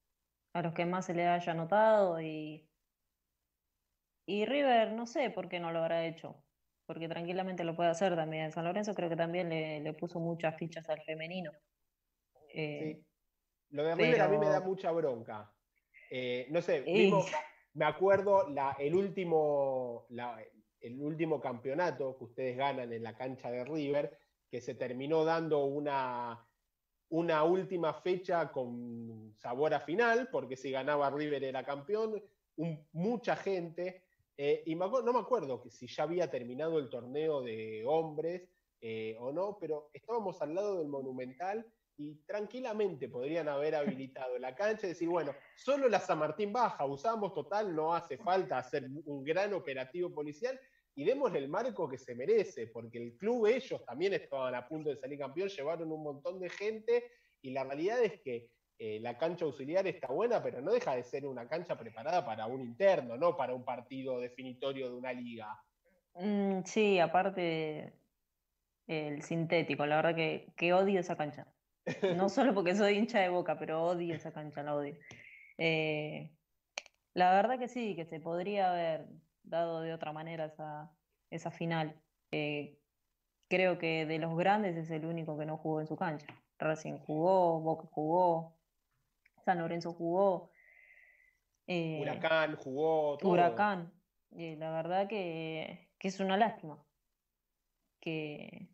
a 0.54 0.62
los 0.62 0.74
que 0.74 0.86
más 0.86 1.06
se 1.06 1.14
le 1.14 1.28
haya 1.28 1.54
notado 1.54 2.22
y 2.22 2.69
y 4.30 4.46
River 4.46 4.92
no 4.92 5.08
sé 5.08 5.32
por 5.32 5.50
qué 5.50 5.60
no 5.60 5.72
lo 5.72 5.80
habrá 5.80 6.06
hecho, 6.06 6.36
porque 6.86 7.10
tranquilamente 7.10 7.64
lo 7.64 7.76
puede 7.76 7.90
hacer 7.90 8.16
también. 8.16 8.52
San 8.52 8.64
Lorenzo 8.64 8.94
creo 8.94 9.10
que 9.10 9.16
también 9.16 9.50
le, 9.50 9.94
puso 9.94 10.20
muchas 10.20 10.56
fichas 10.56 10.88
al 10.88 11.02
femenino. 11.02 11.52
Eh, 12.54 13.02
Lo 13.72 13.84
de 13.84 13.96
River 13.96 14.22
a 14.22 14.28
mí 14.28 14.38
me 14.38 14.46
da 14.46 14.62
mucha 14.62 14.92
bronca. 14.92 15.52
Eh, 16.12 16.46
no 16.52 16.62
sé, 16.62 16.86
me 17.74 17.86
acuerdo 17.86 18.48
la, 18.50 18.76
el, 18.78 18.94
último, 18.94 20.06
el 20.80 21.02
último 21.02 21.42
campeonato 21.42 22.16
que 22.16 22.26
ustedes 22.26 22.56
ganan 22.56 22.94
en 22.94 23.02
la 23.02 23.16
cancha 23.16 23.50
de 23.50 23.66
River, 23.66 24.16
que 24.48 24.62
se 24.62 24.76
terminó 24.76 25.26
dando 25.26 25.66
una, 25.66 26.48
una 27.10 27.44
última 27.46 27.96
fecha 27.96 28.52
con 28.52 29.34
sabor 29.40 29.74
a 29.74 29.80
final, 29.80 30.30
porque 30.32 30.56
si 30.56 30.70
ganaba 30.70 31.10
River 31.10 31.44
era 31.44 31.64
campeón, 31.64 32.22
mucha 32.92 33.36
gente, 33.36 34.04
eh, 34.42 34.64
y 34.68 34.74
no 34.74 34.90
me 34.90 35.20
acuerdo 35.20 35.62
que 35.62 35.70
si 35.70 35.86
ya 35.86 36.04
había 36.04 36.32
terminado 36.32 36.80
el 36.80 36.88
torneo 36.90 37.42
de 37.42 37.84
hombres 37.86 38.48
eh, 38.80 39.18
o 39.20 39.34
no, 39.34 39.58
pero 39.60 39.90
estábamos 39.92 40.42
al 40.42 40.56
lado 40.56 40.80
del 40.80 40.88
Monumental 40.88 41.70
y 41.98 42.16
tranquilamente 42.26 43.10
podrían 43.10 43.50
haber 43.50 43.76
habilitado 43.76 44.40
la 44.40 44.56
cancha 44.56 44.86
y 44.86 44.92
decir, 44.92 45.10
bueno, 45.10 45.36
solo 45.58 45.90
la 45.90 46.00
San 46.00 46.20
Martín 46.20 46.54
baja, 46.54 46.86
usamos 46.86 47.34
total, 47.34 47.76
no 47.76 47.94
hace 47.94 48.18
falta 48.18 48.60
hacer 48.60 48.88
un 49.04 49.26
gran 49.26 49.54
operativo 49.54 50.10
policial 50.10 50.58
y 50.96 51.04
démosle 51.04 51.40
el 51.40 51.50
marco 51.50 51.90
que 51.90 51.98
se 51.98 52.16
merece, 52.16 52.68
porque 52.68 52.98
el 52.98 53.18
club 53.18 53.46
ellos 53.46 53.84
también 53.84 54.14
estaban 54.14 54.56
a 54.56 54.66
punto 54.66 54.90
de 54.90 54.96
salir 54.96 55.20
campeón, 55.20 55.50
llevaron 55.50 55.92
un 55.92 56.02
montón 56.02 56.40
de 56.40 56.50
gente 56.50 57.12
y 57.42 57.52
la 57.52 57.66
realidad 57.66 58.02
es 58.02 58.22
que 58.22 58.50
eh, 58.82 58.98
la 59.02 59.18
cancha 59.18 59.44
auxiliar 59.44 59.86
está 59.88 60.08
buena, 60.08 60.42
pero 60.42 60.62
no 60.62 60.72
deja 60.72 60.96
de 60.96 61.04
ser 61.04 61.26
una 61.26 61.46
cancha 61.50 61.78
preparada 61.78 62.26
para 62.26 62.48
un 62.48 62.62
interno, 62.62 63.18
no 63.18 63.36
para 63.36 63.54
un 63.54 63.66
partido 63.66 64.22
definitorio 64.22 64.90
de 64.90 64.96
una 64.96 65.12
liga. 65.12 65.62
Mm, 66.16 66.62
sí, 66.64 66.98
aparte 66.98 67.94
el 68.88 69.22
sintético, 69.22 69.86
la 69.86 69.98
verdad 69.98 70.16
que, 70.16 70.74
odio 70.74 71.02
esa 71.02 71.18
cancha. 71.18 71.46
No 72.16 72.30
solo 72.30 72.54
porque 72.54 72.74
soy 72.74 72.98
hincha 72.98 73.20
de 73.20 73.28
boca, 73.28 73.60
pero 73.60 73.84
odio 73.84 74.16
esa 74.16 74.32
cancha, 74.32 74.64
la 74.64 74.76
odio. 74.76 74.98
Eh, 75.58 76.32
la 77.14 77.34
verdad 77.34 77.60
que 77.60 77.68
sí, 77.68 77.98
que 77.98 78.06
se 78.06 78.22
podría 78.22 78.72
haber 78.72 79.08
dado 79.44 79.82
de 79.82 79.94
otra 79.94 80.14
manera 80.14 80.46
esa, 80.46 80.90
esa 81.30 81.52
final. 81.52 82.02
Eh, 82.32 82.80
creo 83.50 83.78
que 83.78 84.06
de 84.06 84.20
los 84.20 84.38
grandes 84.38 84.78
es 84.78 84.90
el 84.90 85.06
único 85.06 85.38
que 85.38 85.46
no 85.46 85.58
jugó 85.58 85.82
en 85.82 85.88
su 85.88 85.98
cancha. 85.98 86.28
Racing 86.58 87.00
jugó, 87.00 87.60
Boca 87.60 87.88
jugó, 87.92 88.59
San 89.44 89.60
Lorenzo 89.60 89.94
jugó. 89.94 90.52
Eh, 91.68 92.00
Huracán 92.02 92.56
jugó. 92.56 93.18
Huracán. 93.22 93.94
la 94.32 94.72
verdad 94.72 95.08
que, 95.08 95.90
es 96.00 96.20
una 96.20 96.38
lástima 96.38 96.84
que, 98.00 98.70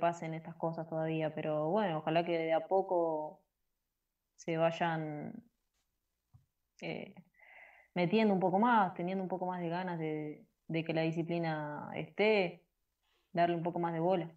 pasen 0.00 0.34
estas 0.34 0.56
cosas 0.56 0.88
todavía, 0.88 1.32
pero 1.32 1.70
bueno, 1.70 1.98
ojalá 1.98 2.24
que 2.24 2.36
de 2.36 2.52
a 2.52 2.66
poco 2.66 3.44
se 4.34 4.56
vayan 4.56 5.32
eh, 6.80 7.14
metiendo 7.94 8.34
un 8.34 8.40
poco 8.40 8.58
más, 8.58 8.94
teniendo 8.94 9.22
un 9.22 9.28
poco 9.28 9.46
más 9.46 9.60
de 9.60 9.68
ganas 9.68 10.00
de, 10.00 10.44
de 10.66 10.84
que 10.84 10.92
la 10.92 11.02
disciplina 11.02 11.88
esté, 11.94 12.64
darle 13.32 13.54
un 13.54 13.62
poco 13.62 13.78
más 13.78 13.92
de 13.92 14.00
bola. 14.00 14.36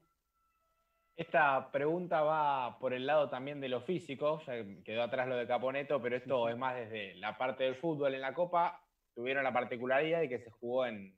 Esta 1.19 1.69
pregunta 1.69 2.21
va 2.21 2.79
por 2.79 2.93
el 2.93 3.05
lado 3.05 3.29
también 3.29 3.59
de 3.59 3.67
lo 3.67 3.81
físico, 3.81 4.41
ya 4.47 4.53
quedó 4.85 5.03
atrás 5.03 5.27
lo 5.27 5.35
de 5.35 5.45
Caponeto, 5.45 6.01
pero 6.01 6.15
esto 6.15 6.47
es 6.47 6.55
más 6.55 6.77
desde 6.77 7.13
la 7.15 7.37
parte 7.37 7.65
del 7.65 7.75
fútbol 7.75 8.15
en 8.15 8.21
la 8.21 8.33
Copa. 8.33 8.81
Tuvieron 9.13 9.43
la 9.43 9.51
particularidad 9.51 10.21
de 10.21 10.29
que 10.29 10.39
se 10.39 10.49
jugó 10.49 10.85
en, 10.85 11.13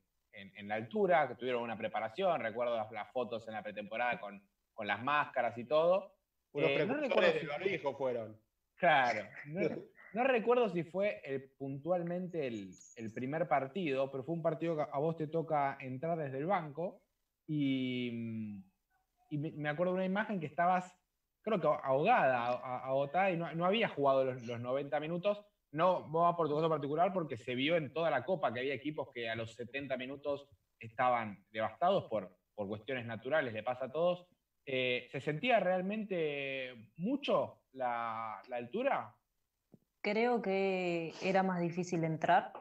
la 0.63 0.73
altura, 0.73 1.27
que 1.27 1.35
tuvieron 1.35 1.61
una 1.61 1.77
preparación, 1.77 2.41
recuerdo 2.41 2.75
las, 2.91 3.11
fotos 3.11 3.47
en 3.47 3.53
la 3.53 3.61
pretemporada 3.61 4.19
con, 4.19 4.41
las 4.79 5.03
máscaras 5.03 5.55
y 5.59 5.65
todo. 5.65 6.15
Unos 6.53 6.71
eh, 6.71 6.85
no 6.87 6.95
recuerdo 6.95 7.33
del 7.33 7.47
barbijo 7.47 7.95
fueron. 7.95 8.41
Claro. 8.77 9.27
No, 10.13 10.25
recuerdo 10.25 10.67
si 10.67 10.83
fue 10.83 11.21
puntualmente 11.57 12.45
el, 12.45 12.71
el, 12.97 13.13
primer 13.13 13.47
partido, 13.47 14.11
pero 14.11 14.25
fue 14.25 14.35
un 14.35 14.41
partido 14.41 14.75
que 14.75 14.81
a 14.81 14.99
vos 14.99 15.15
te 15.15 15.27
toca 15.27 15.77
entrar 15.79 16.17
desde 16.17 16.37
el 16.37 16.47
banco 16.47 17.01
y 17.47 18.09
mm, 18.11 18.70
y 19.31 19.37
me 19.37 19.69
acuerdo 19.69 19.93
de 19.93 19.99
una 19.99 20.05
imagen 20.05 20.39
que 20.41 20.45
estabas, 20.45 20.93
creo 21.41 21.59
que 21.59 21.67
ahogada, 21.67 22.47
agotada, 22.85 23.31
y 23.31 23.37
no, 23.37 23.51
no 23.55 23.65
había 23.65 23.87
jugado 23.87 24.25
los, 24.25 24.43
90 24.43 24.99
minutos. 24.99 25.41
No 25.71 26.11
va 26.11 26.35
por 26.35 26.49
tu 26.49 26.55
caso 26.55 26.67
particular 26.67 27.13
porque 27.13 27.37
se 27.37 27.55
vio 27.55 27.77
en 27.77 27.93
toda 27.93 28.11
la 28.11 28.25
Copa 28.25 28.53
que 28.53 28.59
había 28.59 28.73
equipos 28.73 29.09
que 29.13 29.29
a 29.29 29.35
los 29.35 29.55
70 29.55 29.95
minutos 29.95 30.49
estaban 30.77 31.45
devastados 31.49 32.09
por, 32.09 32.35
por 32.53 32.67
cuestiones 32.67 33.05
naturales, 33.05 33.53
le 33.53 33.63
pasa 33.63 33.85
a 33.85 33.91
todos. 33.91 34.27
Eh, 34.65 35.07
¿Se 35.09 35.21
sentía 35.21 35.61
realmente 35.61 36.89
mucho 36.97 37.61
la, 37.71 38.41
la, 38.49 38.57
altura? 38.57 39.15
Creo 40.01 40.41
que 40.41 41.13
era 41.21 41.41
más 41.41 41.61
difícil 41.61 42.03
entrar 42.03 42.51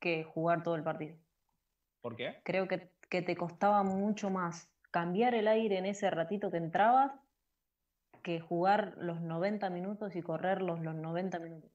que 0.00 0.24
jugar 0.24 0.64
todo 0.64 0.74
el 0.74 0.82
partido. 0.82 1.16
¿Por 2.00 2.16
qué? 2.16 2.40
Creo 2.42 2.66
que, 2.66 2.90
que 3.08 3.22
te 3.22 3.36
costaba 3.36 3.84
mucho 3.84 4.30
más 4.30 4.68
cambiar 4.90 5.34
el 5.34 5.48
aire 5.48 5.78
en 5.78 5.86
ese 5.86 6.10
ratito 6.10 6.50
que 6.50 6.56
entrabas 6.56 7.12
que 8.22 8.40
jugar 8.40 8.94
los 8.98 9.20
90 9.20 9.70
minutos 9.70 10.14
y 10.16 10.22
correr 10.22 10.60
los, 10.62 10.80
90 10.80 11.38
minutos. 11.38 11.70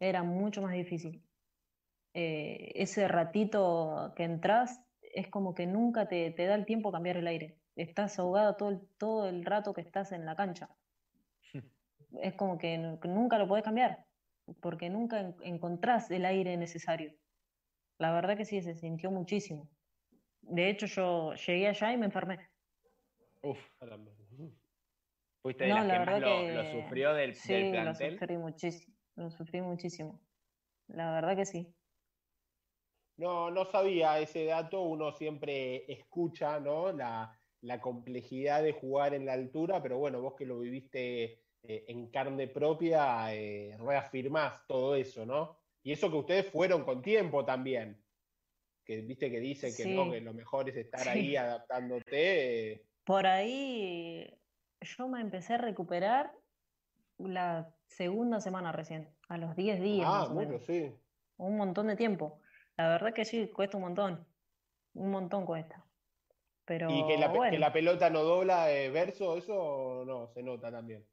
Era 0.00 0.22
mucho 0.22 0.62
más 0.62 0.72
difícil. 0.72 1.22
Eh, 2.14 2.72
ese 2.74 3.08
ratito 3.08 4.12
que 4.16 4.24
entras 4.24 4.82
es 5.02 5.28
como 5.28 5.54
que 5.54 5.66
nunca 5.66 6.08
te, 6.08 6.34
da 6.36 6.54
el 6.54 6.66
tiempo 6.66 6.88
a 6.88 6.92
cambiar 6.92 7.18
el 7.18 7.26
aire. 7.26 7.58
Estás 7.76 8.18
ahogado 8.18 8.56
todo 8.56 8.70
el, 8.70 8.80
todo 8.98 9.28
el 9.28 9.44
rato 9.44 9.74
que 9.74 9.82
estás 9.82 10.12
en 10.12 10.24
la 10.24 10.36
cancha. 10.36 10.68
es 12.22 12.34
como 12.34 12.58
que 12.58 12.78
nunca 12.78 13.38
lo 13.38 13.48
podés 13.48 13.64
cambiar, 13.64 14.04
porque 14.60 14.88
nunca 14.88 15.34
encontrás 15.42 16.10
el 16.10 16.24
aire 16.24 16.56
necesario. 16.56 17.12
La 17.98 18.12
verdad 18.12 18.36
que 18.36 18.44
sí, 18.44 18.62
se 18.62 18.74
sintió 18.74 19.10
muchísimo 19.10 19.68
de 20.48 20.70
hecho, 20.70 20.86
yo 20.86 21.34
llegué 21.34 21.68
allá 21.68 21.92
y 21.92 21.96
me 21.96 22.06
enfermé. 22.06 22.38
Uf. 23.42 23.58
Fuiste 25.42 25.64
de 25.64 25.70
las 25.70 25.86
que 25.86 25.98
más 25.98 26.20
lo, 26.20 26.82
sufrió 26.82 27.14
del, 27.14 27.34
sí, 27.34 27.70
plantel. 27.70 28.14
Lo 28.14 28.18
sufrí 28.18 28.36
muchísimo, 28.36 28.94
lo 29.16 29.30
sufrí 29.30 29.62
muchísimo. 29.62 30.20
La 30.88 31.12
verdad 31.12 31.36
que 31.36 31.46
sí. 31.46 31.72
No, 33.16 33.50
no 33.50 33.64
sabía 33.64 34.18
ese 34.18 34.44
dato, 34.44 34.82
uno 34.82 35.12
siempre 35.12 35.90
escucha, 35.90 36.60
¿no? 36.60 36.92
La, 36.92 37.38
la 37.62 37.80
complejidad 37.80 38.62
de 38.62 38.72
jugar 38.72 39.14
en 39.14 39.26
la 39.26 39.32
altura, 39.32 39.82
pero 39.82 39.98
bueno, 39.98 40.20
vos 40.20 40.34
que 40.34 40.46
lo 40.46 40.58
viviste 40.58 41.40
eh, 41.62 41.84
en 41.88 42.10
carne 42.10 42.48
propia, 42.48 43.34
eh, 43.34 43.76
reafirmás 43.78 44.66
todo 44.66 44.94
eso, 44.94 45.24
¿no? 45.24 45.58
Y 45.82 45.92
eso 45.92 46.10
que 46.10 46.16
ustedes 46.16 46.50
fueron 46.50 46.84
con 46.84 47.02
tiempo 47.02 47.44
también, 47.44 48.00
que 48.86 49.00
viste 49.02 49.30
que 49.30 49.40
dice 49.40 49.74
que 49.76 49.94
no, 49.94 50.10
que 50.10 50.20
lo 50.20 50.32
mejor 50.32 50.68
es 50.68 50.76
estar 50.76 51.06
ahí 51.08 51.36
adaptándote. 51.36 52.86
Por 53.04 53.26
ahí 53.26 54.32
yo 54.80 55.08
me 55.08 55.20
empecé 55.20 55.54
a 55.54 55.58
recuperar 55.58 56.32
la 57.18 57.74
segunda 57.88 58.40
semana 58.40 58.72
recién, 58.72 59.10
a 59.28 59.38
los 59.38 59.56
10 59.56 59.80
días. 59.80 60.08
Ah, 60.08 60.28
bueno, 60.32 60.58
sí. 60.60 60.94
Un 61.36 61.56
montón 61.56 61.88
de 61.88 61.96
tiempo. 61.96 62.40
La 62.76 62.88
verdad 62.88 63.12
que 63.12 63.24
sí, 63.24 63.48
cuesta 63.48 63.76
un 63.76 63.84
montón. 63.84 64.26
Un 64.94 65.10
montón 65.10 65.44
cuesta. 65.44 65.84
Pero, 66.64 66.90
¿Y 66.90 67.06
que 67.06 67.16
la, 67.16 67.72
pelota 67.72 68.10
no 68.10 68.22
dobla 68.22 68.72
eh, 68.72 68.90
verso, 68.90 69.36
eso 69.36 70.04
no, 70.04 70.28
se 70.28 70.42
nota 70.42 70.70
también? 70.70 71.06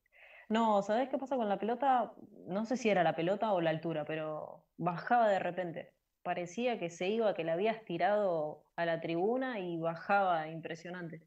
No, 0.49 0.82
¿sabés 0.82 1.09
qué 1.09 1.17
pasa 1.17 1.36
con 1.36 1.47
la 1.47 1.59
pelota? 1.59 2.13
No 2.47 2.65
sé 2.65 2.76
si 2.76 2.89
era 2.89 3.03
la 3.03 3.15
pelota 3.15 3.53
o 3.53 3.61
la 3.61 3.69
altura, 3.69 4.03
pero 4.03 4.65
bajaba 4.78 5.28
de 5.30 5.39
repente. 5.39 5.93
Parecía 6.24 6.80
que 6.80 6.89
se 6.89 7.09
iba, 7.09 7.34
que 7.34 7.43
la 7.43 7.53
habías 7.53 7.84
tirado 7.84 8.65
a 8.78 8.86
la 8.86 9.01
tribuna 9.01 9.59
y 9.59 9.78
bajaba 9.78 10.47
impresionante. 10.47 11.21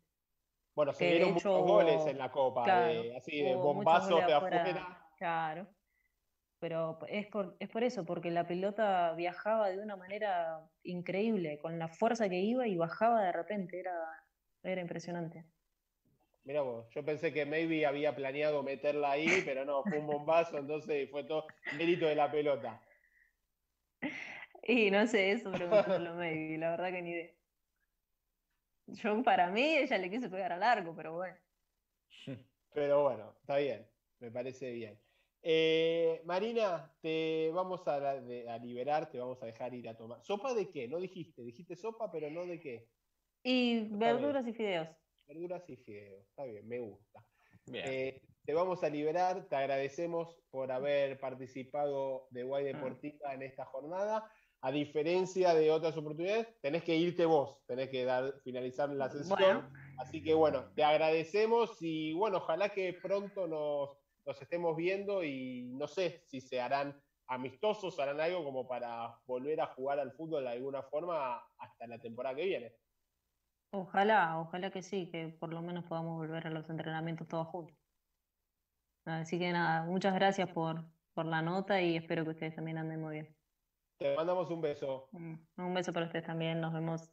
Bueno, 0.75 0.93
se 0.93 1.07
dieron 1.07 1.35
muchos 1.35 1.63
goles 1.63 2.07
en 2.07 2.19
la 2.19 2.31
Copa, 2.31 2.65
así 3.17 3.43
de 3.43 3.55
bombazos 3.55 4.27
de 4.27 4.33
afuera. 4.33 5.09
Claro. 5.19 5.67
Pero 6.59 6.99
es 7.09 7.27
por, 7.27 7.57
es 7.61 7.69
por 7.69 7.85
eso, 7.85 8.07
porque 8.07 8.31
la 8.31 8.47
pelota 8.47 9.13
viajaba 9.13 9.69
de 9.69 9.79
una 9.79 9.97
manera 9.97 10.67
increíble, 10.83 11.59
con 11.59 11.79
la 11.79 11.89
fuerza 11.89 12.29
que 12.31 12.41
iba 12.41 12.67
y 12.67 12.77
bajaba 12.77 13.23
de 13.23 13.33
repente, 13.33 13.79
era, 13.79 13.95
era 14.63 14.81
impresionante. 14.81 15.45
Mira 16.45 16.63
vos, 16.63 16.89
yo 16.95 17.05
pensé 17.05 17.33
que 17.33 17.45
maybe 17.45 17.85
había 17.85 18.15
planeado 18.15 18.63
meterla 18.63 19.11
ahí, 19.11 19.43
pero 19.45 19.65
no, 19.65 19.83
fue 19.83 19.99
un 19.99 20.07
bombazo, 20.07 20.57
entonces 20.57 21.11
fue 21.11 21.25
todo 21.25 21.45
mérito 21.77 22.07
de 22.07 22.15
la 22.15 22.31
pelota. 22.31 22.81
Y 24.69 24.91
no 24.91 25.07
sé 25.07 25.31
eso, 25.31 25.53
pero 25.53 25.99
lo 25.99 26.15
maybe, 26.17 26.59
la 26.59 26.71
verdad 26.71 26.91
que 26.91 27.03
ni 27.03 27.11
idea. 27.11 27.31
Yo, 28.89 29.23
para 29.23 29.51
mí, 29.51 29.63
ella 29.63 29.99
le 29.99 30.11
quiso 30.11 30.31
pegar 30.31 30.53
a 30.53 30.57
largo, 30.57 30.95
pero 30.95 31.15
bueno. 31.15 31.37
Pero 32.73 33.05
bueno, 33.05 33.35
está 33.41 33.57
bien, 33.57 33.89
me 34.19 34.31
parece 34.31 34.71
bien. 34.71 35.01
Eh, 35.41 36.21
Marina, 36.27 36.95
te 37.01 37.51
vamos 37.55 37.89
a, 37.89 38.11
a, 38.11 38.59
liberar, 38.59 39.11
te 39.11 39.19
vamos 39.19 39.43
a 39.43 39.47
dejar 39.47 39.73
ir 39.73 39.89
a 39.89 39.97
tomar. 39.97 40.23
¿Sopa 40.23 40.53
de 40.53 40.69
qué? 40.69 40.87
No 40.87 40.99
dijiste, 40.99 41.43
dijiste 41.43 41.75
sopa, 41.75 42.13
pero 42.13 42.29
no 42.29 42.45
de 42.45 42.61
qué. 42.61 42.87
Y 43.43 43.89
verduras 43.93 44.47
y 44.47 44.53
fideos. 44.53 44.89
Verduras 45.27 45.67
y 45.71 45.77
fideos, 45.77 46.21
está 46.27 46.45
bien, 46.45 46.69
me 46.69 46.81
gusta. 46.81 47.27
Eh, 47.73 48.21
te 48.45 48.53
vamos 48.53 48.85
a 48.85 48.91
liberar, 48.91 49.49
te 49.49 49.57
agradecemos 49.57 50.37
por 50.51 50.71
haber 50.71 51.19
participado 51.19 52.29
de 52.31 52.43
Guay 52.43 52.65
ah. 52.65 52.73
Deportiva 52.75 53.33
en 53.33 53.43
esta 53.43 53.65
jornada. 53.65 54.31
A 54.63 54.73
diferencia 54.73 55.55
de 55.55 55.71
otras 55.71 55.97
oportunidades, 55.97 56.49
tenés 56.61 56.83
que 56.83 56.97
irte 56.97 57.25
vos, 57.25 57.59
tenés 57.67 57.89
que 57.91 58.05
dar, 58.05 58.41
finalizar 58.43 58.89
la 58.91 59.09
sesión. 59.09 59.71
Así 59.99 60.23
que 60.23 60.35
bueno, 60.35 60.73
te 60.75 60.83
agradecemos 60.83 61.77
y 61.81 62.13
bueno, 62.15 62.39
ojalá 62.39 62.71
que 62.71 62.95
pronto 63.01 63.47
nos 63.47 63.91
nos 64.27 64.43
estemos 64.43 64.77
viendo 64.77 65.23
y 65.23 65.69
no 65.73 65.87
sé 65.87 66.23
si 66.27 66.41
se 66.41 66.61
harán 66.61 67.01
amistosos, 67.29 67.99
harán 68.01 68.21
algo 68.21 68.45
como 68.45 68.67
para 68.67 69.17
volver 69.27 69.61
a 69.61 69.67
jugar 69.69 70.01
al 70.01 70.13
fútbol 70.13 70.45
de 70.45 70.51
alguna 70.51 70.83
forma 70.83 71.41
hasta 71.59 71.87
la 71.87 71.99
temporada 71.99 72.35
que 72.35 72.45
viene. 72.45 72.73
Ojalá, 73.71 74.39
ojalá 74.41 74.71
que 74.71 74.83
sí, 74.83 75.09
que 75.11 75.29
por 75.29 75.53
lo 75.53 75.63
menos 75.63 75.85
podamos 75.85 76.17
volver 76.17 76.47
a 76.47 76.51
los 76.51 76.69
entrenamientos 76.69 77.29
todos 77.29 77.47
juntos. 77.49 77.77
Así 79.05 79.39
que 79.39 79.53
nada, 79.53 79.85
muchas 79.85 80.15
gracias 80.15 80.51
por, 80.51 80.85
por 81.15 81.27
la 81.27 81.41
nota 81.41 81.81
y 81.81 81.97
espero 81.97 82.25
que 82.25 82.31
ustedes 82.31 82.57
también 82.57 82.79
anden 82.79 83.01
muy 83.01 83.15
bien. 83.15 83.36
Te 83.99 84.15
mandamos 84.15 84.51
un 84.51 84.61
beso. 84.61 85.09
Un 85.13 85.75
beso 85.75 85.93
para 85.93 86.07
ustedes 86.07 86.27
también, 86.27 86.61
nos 86.61 86.73
vemos. 86.73 87.11